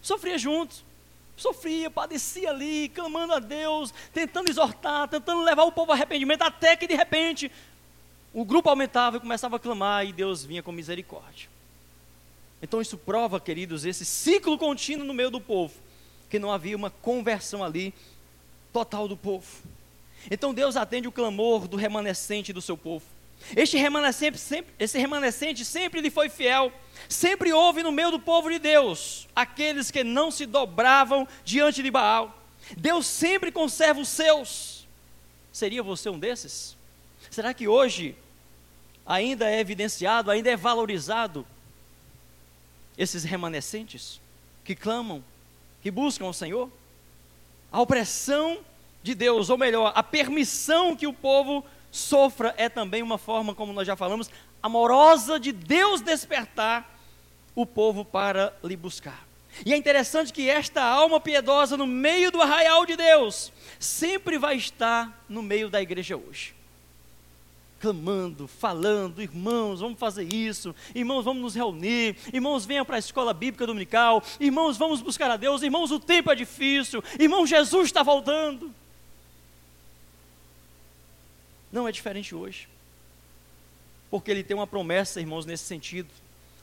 [0.00, 0.76] Sofria junto.
[1.36, 6.74] Sofria, padecia ali, clamando a Deus, tentando exortar, tentando levar o povo ao arrependimento, até
[6.74, 7.52] que de repente
[8.32, 11.57] o grupo aumentava e começava a clamar e Deus vinha com misericórdia.
[12.62, 15.74] Então isso prova, queridos, esse ciclo contínuo no meio do povo,
[16.28, 17.94] que não havia uma conversão ali
[18.72, 19.46] total do povo.
[20.30, 23.04] Então Deus atende o clamor do remanescente do seu povo.
[23.56, 26.72] Este remanescente sempre, esse remanescente sempre lhe foi fiel.
[27.08, 31.90] Sempre houve no meio do povo de Deus aqueles que não se dobravam diante de
[31.90, 32.36] Baal.
[32.76, 34.86] Deus sempre conserva os seus.
[35.52, 36.76] Seria você um desses?
[37.30, 38.16] Será que hoje
[39.06, 41.46] ainda é evidenciado, ainda é valorizado
[42.98, 44.20] esses remanescentes
[44.64, 45.24] que clamam,
[45.80, 46.68] que buscam o Senhor?
[47.70, 48.58] A opressão
[49.02, 53.72] de Deus, ou melhor, a permissão que o povo sofra é também uma forma, como
[53.72, 54.28] nós já falamos,
[54.62, 56.98] amorosa de Deus despertar
[57.54, 59.26] o povo para lhe buscar.
[59.64, 64.56] E é interessante que esta alma piedosa no meio do arraial de Deus sempre vai
[64.56, 66.57] estar no meio da igreja hoje.
[67.80, 73.32] Clamando, falando, irmãos, vamos fazer isso, irmãos, vamos nos reunir, irmãos, venham para a escola
[73.32, 78.02] bíblica dominical, irmãos, vamos buscar a Deus, irmãos, o tempo é difícil, irmão, Jesus está
[78.02, 78.74] voltando.
[81.70, 82.68] Não é diferente hoje.
[84.10, 86.08] Porque ele tem uma promessa, irmãos, nesse sentido: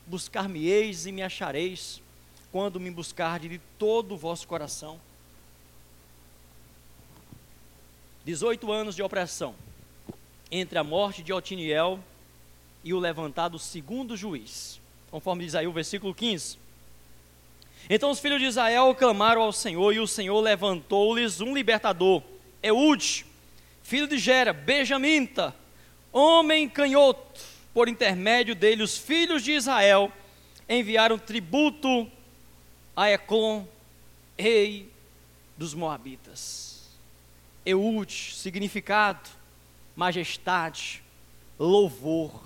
[0.07, 2.01] buscar-me-eis e me achareis,
[2.51, 4.99] quando me buscardes de todo o vosso coração.
[8.26, 9.53] 18 anos de opressão
[10.60, 11.99] entre a morte de Otiniel
[12.84, 14.80] e o levantado segundo juiz,
[15.12, 16.58] conforme diz aí o versículo 15.
[17.89, 22.24] Então os filhos de Israel clamaram ao Senhor, e o Senhor levantou-lhes um libertador,
[22.64, 23.26] Eude,
[23.84, 25.53] filho de Gera, Benjamita,
[26.12, 27.41] homem canhoto,
[27.74, 30.12] por intermédio dele, os filhos de Israel
[30.68, 32.10] enviaram tributo
[32.95, 33.66] a Eclon,
[34.38, 34.89] rei
[35.58, 36.89] dos Moabitas.
[37.66, 39.30] Eude, significado,
[39.96, 41.02] majestade,
[41.58, 42.43] louvor.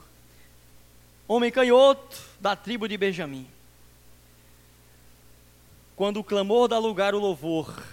[1.27, 3.47] Homem canhoto da tribo de Benjamim.
[5.95, 7.83] Quando o clamor dá lugar ao louvor,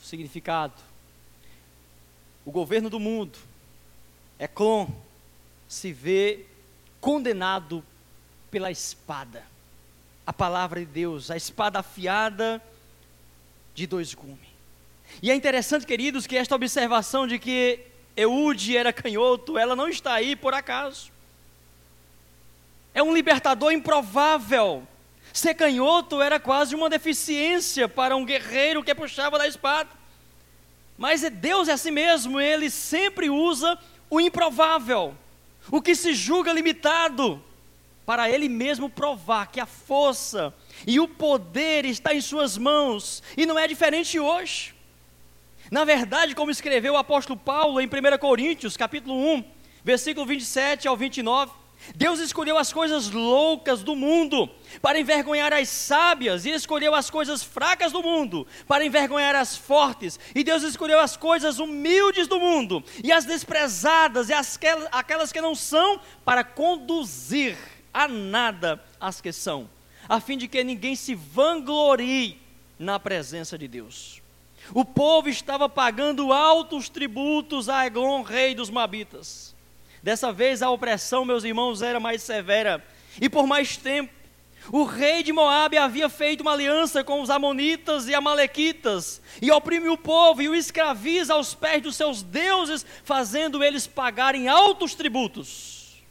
[0.00, 0.80] o significado.
[2.44, 3.38] O governo do mundo,
[4.38, 4.88] Eklon,
[5.66, 6.46] se vê
[7.00, 7.84] condenado
[8.50, 9.44] pela espada.
[10.24, 12.62] A palavra de Deus, a espada afiada
[13.74, 14.48] de dois gumes.
[15.22, 17.87] E é interessante, queridos, que esta observação de que
[18.18, 21.12] Eude era canhoto, ela não está aí por acaso.
[22.92, 24.82] É um libertador improvável.
[25.32, 29.90] Ser canhoto era quase uma deficiência para um guerreiro que puxava da espada.
[30.96, 33.78] Mas é Deus é assim mesmo, ele sempre usa
[34.10, 35.14] o improvável,
[35.70, 37.40] o que se julga limitado,
[38.04, 40.52] para ele mesmo provar que a força
[40.84, 44.74] e o poder está em suas mãos, e não é diferente hoje.
[45.70, 49.44] Na verdade, como escreveu o apóstolo Paulo em 1 Coríntios, capítulo 1,
[49.84, 51.52] versículo 27 ao 29,
[51.94, 54.50] Deus escolheu as coisas loucas do mundo
[54.80, 60.18] para envergonhar as sábias, e escolheu as coisas fracas do mundo para envergonhar as fortes,
[60.34, 64.58] e Deus escolheu as coisas humildes do mundo e as desprezadas e as,
[64.90, 67.56] aquelas que não são para conduzir
[67.92, 69.68] a nada as que são,
[70.08, 72.40] a fim de que ninguém se vanglorie
[72.78, 74.22] na presença de Deus.
[74.74, 79.54] O povo estava pagando altos tributos a Eglon, rei dos Mabitas.
[80.02, 82.84] Dessa vez a opressão, meus irmãos, era mais severa
[83.20, 84.12] e por mais tempo.
[84.70, 89.88] O rei de Moabe havia feito uma aliança com os amonitas e amalequitas e oprime
[89.88, 96.02] o povo e o escraviza aos pés dos seus deuses, fazendo eles pagarem altos tributos.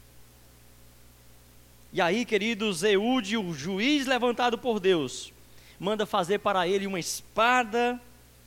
[1.92, 5.32] E aí, queridos, Eude, o juiz levantado por Deus,
[5.78, 8.00] manda fazer para ele uma espada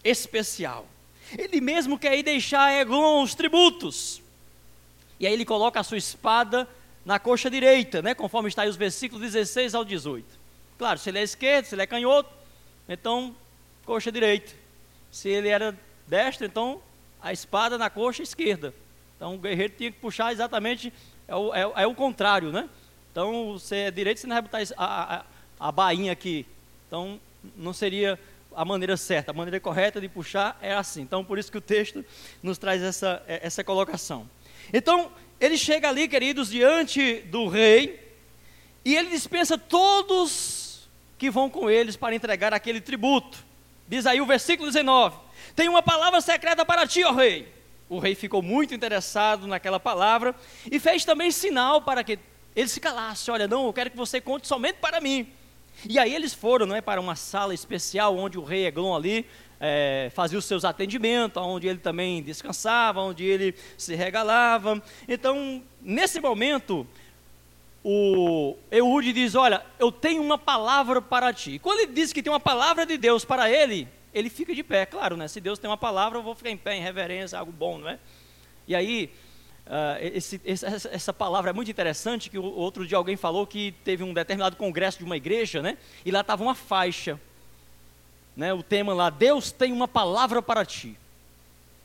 [0.03, 0.85] especial.
[1.37, 4.21] Ele mesmo quer ir deixar Eglon os tributos.
[5.19, 6.67] E aí ele coloca a sua espada
[7.05, 10.25] na coxa direita, né, conforme está aí os versículos 16 ao 18.
[10.77, 12.29] Claro, se ele é esquerdo, se ele é canhoto,
[12.87, 13.35] então
[13.85, 14.51] coxa direita.
[15.11, 15.77] Se ele era
[16.07, 16.81] destro, então
[17.21, 18.73] a espada na coxa esquerda.
[19.15, 20.91] Então o guerreiro tinha que puxar exatamente,
[21.27, 22.67] é o, é, é o contrário, né?
[23.11, 25.25] Então, você é direito, você não vai botar a, a,
[25.59, 26.45] a bainha aqui.
[26.87, 27.19] Então,
[27.57, 28.17] não seria
[28.55, 31.01] a maneira certa, a maneira correta de puxar é assim.
[31.01, 32.03] Então, por isso que o texto
[32.41, 34.29] nos traz essa, é, essa colocação.
[34.73, 37.99] Então, ele chega ali, queridos, diante do rei,
[38.83, 43.37] e ele dispensa todos que vão com eles para entregar aquele tributo.
[43.87, 45.17] Diz aí o versículo 19:
[45.55, 47.51] Tem uma palavra secreta para ti, ó rei.
[47.89, 50.33] O rei ficou muito interessado naquela palavra
[50.71, 52.17] e fez também sinal para que
[52.55, 55.31] ele se calasse: Olha, não, eu quero que você conte somente para mim.
[55.89, 59.25] E aí eles foram não é, para uma sala especial onde o rei Eglon ali
[59.59, 64.81] é, fazia os seus atendimentos, onde ele também descansava, onde ele se regalava.
[65.07, 66.85] Então, nesse momento,
[67.83, 71.59] o Eude diz: Olha, eu tenho uma palavra para ti.
[71.59, 74.85] Quando ele diz que tem uma palavra de Deus para ele, ele fica de pé,
[74.85, 75.27] claro, né?
[75.27, 77.89] Se Deus tem uma palavra, eu vou ficar em pé, em reverência, algo bom, não
[77.89, 77.99] é?
[78.67, 79.11] E aí,
[79.67, 83.73] Uh, esse, essa, essa, palavra é muito interessante, que o, outro dia alguém falou que
[83.85, 85.77] teve um determinado congresso de uma igreja, né?
[86.03, 87.19] E lá estava uma faixa,
[88.35, 88.53] né?
[88.53, 90.97] O tema lá, Deus tem uma palavra para ti.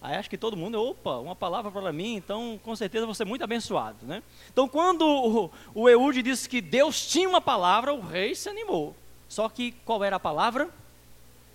[0.00, 3.24] Aí acho que todo mundo, opa, uma palavra para mim, então com certeza vou ser
[3.24, 4.22] muito abençoado, né?
[4.52, 8.96] Então quando o, o Eude disse que Deus tinha uma palavra, o rei se animou.
[9.28, 10.68] Só que qual era a palavra?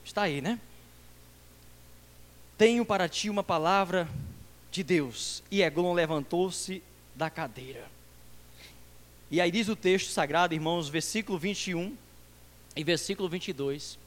[0.03, 0.59] Está aí, né?
[2.57, 4.07] Tenho para ti uma palavra
[4.71, 5.43] de Deus.
[5.51, 6.81] E Eglon levantou-se
[7.13, 7.85] da cadeira.
[9.29, 11.95] E aí diz o texto sagrado, irmãos, versículo 21
[12.75, 13.99] e versículo 22,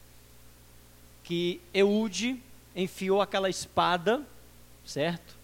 [1.23, 2.41] que Eude
[2.75, 4.27] enfiou aquela espada,
[4.85, 5.37] certo?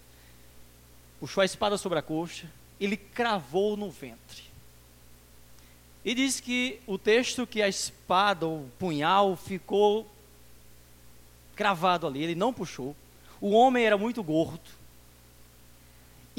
[1.18, 4.45] Puxou a espada sobre a coxa, ele cravou no ventre.
[6.05, 10.11] E diz que o texto que a espada, o punhal, ficou
[11.55, 12.97] cravado ali, ele não puxou.
[13.39, 14.80] O homem era muito gordo,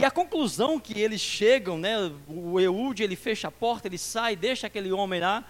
[0.02, 4.36] e a conclusão que eles chegam, né, o Eude, ele fecha a porta, ele sai,
[4.36, 5.44] deixa aquele homem lá,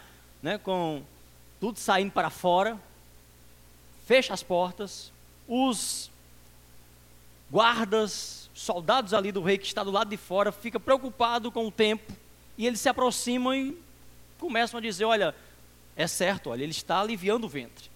[0.43, 1.01] né, com
[1.57, 2.77] tudo saindo para fora,
[4.05, 5.09] fecha as portas,
[5.47, 6.11] os
[7.49, 11.71] guardas, soldados ali do rei que está do lado de fora, fica preocupado com o
[11.71, 12.11] tempo,
[12.57, 13.77] e eles se aproximam e
[14.37, 15.33] começam a dizer, olha,
[15.95, 17.89] é certo, olha, ele está aliviando o ventre.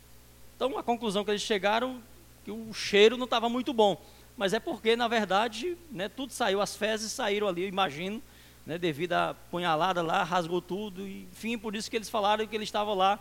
[0.55, 2.01] Então a conclusão que eles chegaram,
[2.45, 4.01] que o cheiro não estava muito bom
[4.37, 8.21] mas é porque, na verdade, né, tudo saiu, as fezes saíram ali, eu imagino,
[8.65, 12.63] né, devido à punhalada lá, rasgou tudo, enfim, por isso que eles falaram que ele
[12.63, 13.19] estava lá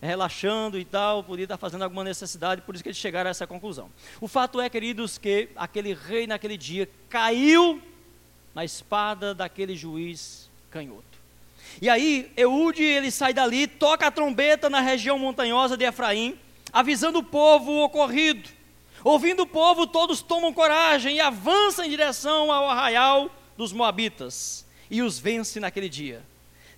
[0.00, 3.46] relaxando e tal, podia estar fazendo alguma necessidade, por isso que eles chegaram a essa
[3.46, 3.90] conclusão.
[4.20, 7.80] O fato é, queridos, que aquele rei naquele dia caiu
[8.54, 11.04] na espada daquele juiz canhoto.
[11.80, 16.38] E aí, Eude, ele sai dali, toca a trombeta na região montanhosa de Efraim,
[16.72, 18.55] avisando o povo o ocorrido.
[19.06, 25.00] Ouvindo o povo, todos tomam coragem e avançam em direção ao arraial dos Moabitas e
[25.00, 26.24] os vence naquele dia,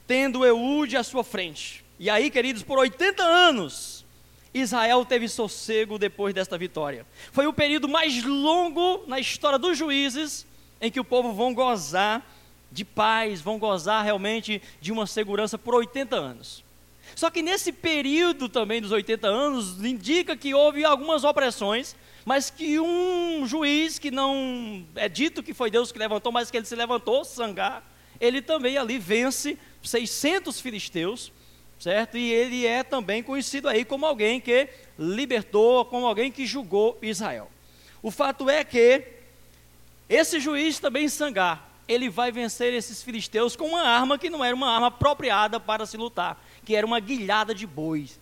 [0.06, 1.82] tendo Eude à sua frente.
[1.98, 4.04] E aí, queridos, por 80 anos,
[4.52, 7.06] Israel teve sossego depois desta vitória.
[7.32, 10.46] Foi o período mais longo na história dos juízes
[10.82, 12.22] em que o povo vão gozar
[12.70, 16.62] de paz, vão gozar realmente de uma segurança por 80 anos.
[17.14, 21.96] Só que nesse período também dos 80 anos, indica que houve algumas opressões,
[22.28, 26.58] mas que um juiz que não é dito que foi Deus que levantou, mas que
[26.58, 27.82] ele se levantou, Sangar,
[28.20, 31.32] ele também ali vence 600 filisteus,
[31.80, 32.18] certo?
[32.18, 34.68] E ele é também conhecido aí como alguém que
[34.98, 37.50] libertou, como alguém que julgou Israel.
[38.02, 39.04] O fato é que
[40.06, 44.54] esse juiz também Sangar, ele vai vencer esses filisteus com uma arma que não era
[44.54, 48.20] uma arma apropriada para se lutar, que era uma guilhada de bois.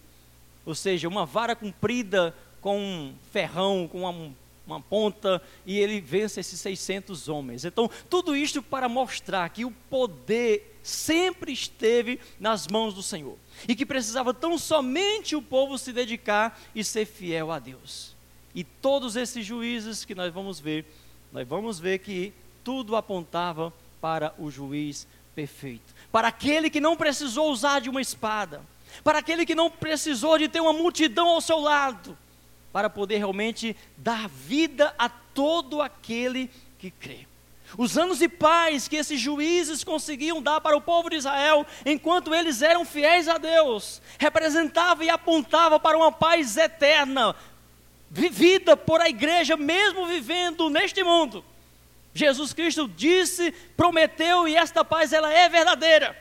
[0.64, 4.32] Ou seja, uma vara comprida com um ferrão, com uma,
[4.66, 7.64] uma ponta, e ele vence esses 600 homens.
[7.64, 13.36] Então, tudo isto para mostrar que o poder sempre esteve nas mãos do Senhor.
[13.68, 18.14] E que precisava tão somente o povo se dedicar e ser fiel a Deus.
[18.54, 20.86] E todos esses juízes que nós vamos ver,
[21.32, 22.32] nós vamos ver que
[22.64, 28.62] tudo apontava para o juiz perfeito, para aquele que não precisou usar de uma espada,
[29.04, 32.16] para aquele que não precisou de ter uma multidão ao seu lado,
[32.76, 37.26] para poder realmente dar vida a todo aquele que crê.
[37.78, 42.34] Os anos de paz que esses juízes conseguiam dar para o povo de Israel, enquanto
[42.34, 47.34] eles eram fiéis a Deus, representava e apontava para uma paz eterna,
[48.10, 51.42] vivida por a igreja, mesmo vivendo neste mundo.
[52.12, 56.14] Jesus Cristo disse, prometeu e esta paz ela é verdadeira.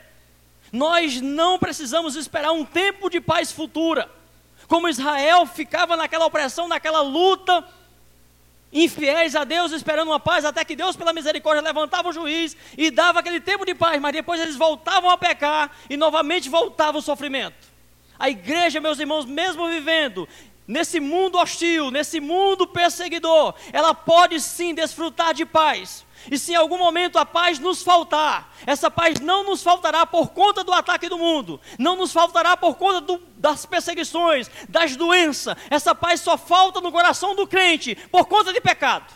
[0.72, 4.10] Nós não precisamos esperar um tempo de paz futura.
[4.68, 7.64] Como Israel ficava naquela opressão, naquela luta,
[8.72, 12.90] infiéis a Deus, esperando uma paz, até que Deus, pela misericórdia, levantava o juiz e
[12.90, 17.02] dava aquele tempo de paz, mas depois eles voltavam a pecar e novamente voltava o
[17.02, 17.76] sofrimento.
[18.18, 20.28] A igreja, meus irmãos, mesmo vivendo
[20.66, 26.05] nesse mundo hostil, nesse mundo perseguidor, ela pode sim desfrutar de paz.
[26.30, 30.28] E se em algum momento a paz nos faltar, essa paz não nos faltará por
[30.28, 35.56] conta do ataque do mundo, não nos faltará por conta do, das perseguições, das doenças.
[35.70, 39.12] Essa paz só falta no coração do crente por conta de pecado.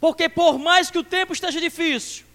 [0.00, 2.26] Porque por mais que o tempo esteja difícil,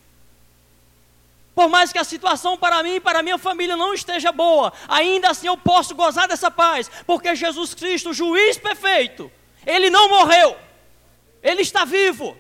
[1.53, 5.29] por mais que a situação para mim e para minha família não esteja boa, ainda
[5.29, 9.31] assim eu posso gozar dessa paz, porque Jesus Cristo, o juiz perfeito,
[9.65, 10.55] ele não morreu,
[11.43, 12.37] ele está vivo.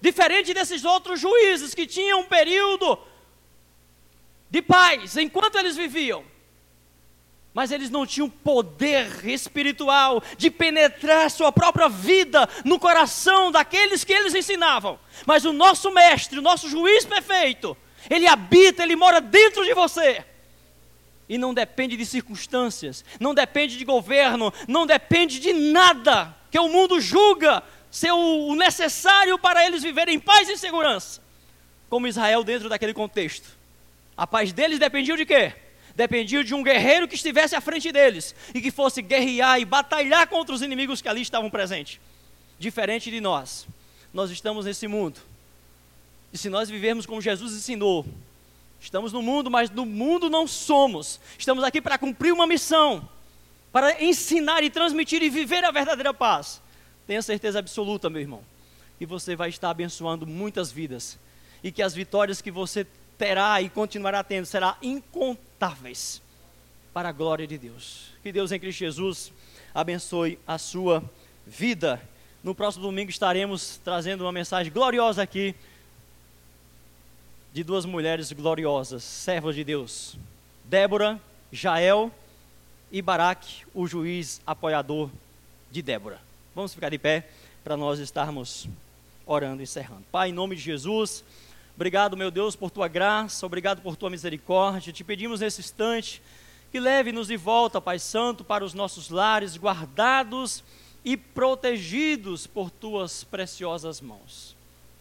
[0.00, 2.98] Diferente desses outros juízes que tinham um período
[4.50, 6.24] de paz enquanto eles viviam.
[7.52, 14.12] Mas eles não tinham poder espiritual de penetrar sua própria vida no coração daqueles que
[14.12, 14.98] eles ensinavam.
[15.26, 17.76] Mas o nosso mestre, o nosso juiz perfeito,
[18.08, 20.24] ele habita, Ele mora dentro de você.
[21.28, 26.68] E não depende de circunstâncias, não depende de governo, não depende de nada que o
[26.68, 31.20] mundo julga ser o necessário para eles viverem em paz e segurança.
[31.88, 33.48] Como Israel dentro daquele contexto.
[34.16, 35.52] A paz deles dependia de quê?
[35.94, 40.26] Dependia de um guerreiro que estivesse à frente deles e que fosse guerrear e batalhar
[40.28, 41.98] contra os inimigos que ali estavam presentes.
[42.58, 43.66] Diferente de nós,
[44.12, 45.20] nós estamos nesse mundo
[46.32, 48.04] e se nós vivermos como Jesus ensinou,
[48.80, 51.20] estamos no mundo, mas no mundo não somos.
[51.38, 53.08] Estamos aqui para cumprir uma missão,
[53.72, 56.60] para ensinar e transmitir e viver a verdadeira paz.
[57.08, 58.42] Tenha certeza absoluta, meu irmão,
[58.98, 61.18] que você vai estar abençoando muitas vidas
[61.64, 62.86] e que as vitórias que você
[63.16, 66.20] terá e continuará tendo serão incontáveis
[66.92, 68.10] para a glória de Deus.
[68.22, 69.32] Que Deus em Cristo Jesus
[69.74, 71.02] abençoe a sua
[71.46, 71.98] vida.
[72.44, 75.54] No próximo domingo estaremos trazendo uma mensagem gloriosa aqui
[77.54, 80.18] de duas mulheres gloriosas, servas de Deus:
[80.62, 81.18] Débora,
[81.50, 82.12] Jael
[82.92, 85.10] e Baraque, o juiz apoiador
[85.72, 86.27] de Débora.
[86.58, 87.28] Vamos ficar de pé
[87.62, 88.68] para nós estarmos
[89.24, 90.02] orando e encerrando.
[90.10, 91.22] Pai, em nome de Jesus,
[91.76, 94.92] obrigado, meu Deus, por tua graça, obrigado por tua misericórdia.
[94.92, 96.20] Te pedimos nesse instante
[96.72, 100.64] que leve-nos de volta, Pai Santo, para os nossos lares, guardados
[101.04, 104.56] e protegidos por tuas preciosas mãos.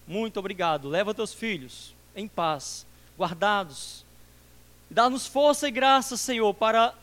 [0.08, 0.88] Muito obrigado.
[0.88, 2.86] Leva teus filhos em paz,
[3.18, 4.06] guardados.
[4.92, 6.94] Dá-nos força e graça, Senhor, para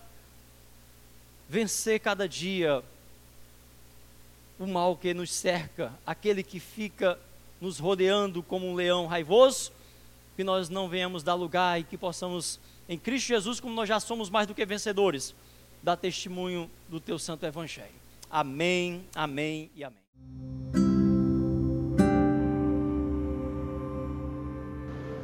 [1.49, 2.85] vencer cada dia
[4.59, 7.19] o mal que nos cerca, aquele que fica
[7.61, 9.73] nos rodeando como um leão raivoso,
[10.37, 12.59] que nós não venhamos dar lugar e que possamos,
[12.89, 15.35] em Cristo Jesus, como nós já somos mais do que vencedores,
[15.83, 17.95] dar testemunho do teu santo evangelho.
[18.31, 19.99] Amém, amém e amém.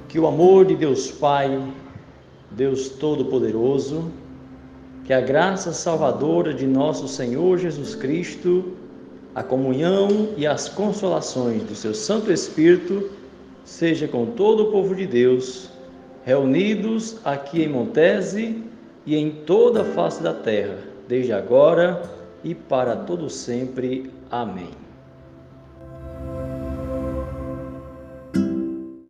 [0.08, 1.50] Que o amor de Deus Pai,
[2.50, 4.12] Deus Todo-Poderoso,
[5.04, 8.76] que a graça salvadora de nosso Senhor Jesus Cristo,
[9.34, 13.10] a comunhão e as consolações do seu Santo Espírito
[13.64, 15.70] seja com todo o povo de Deus,
[16.24, 18.62] reunidos aqui em Montese
[19.06, 22.02] e em toda a face da terra, desde agora
[22.42, 24.10] e para todo sempre.
[24.30, 24.89] Amém.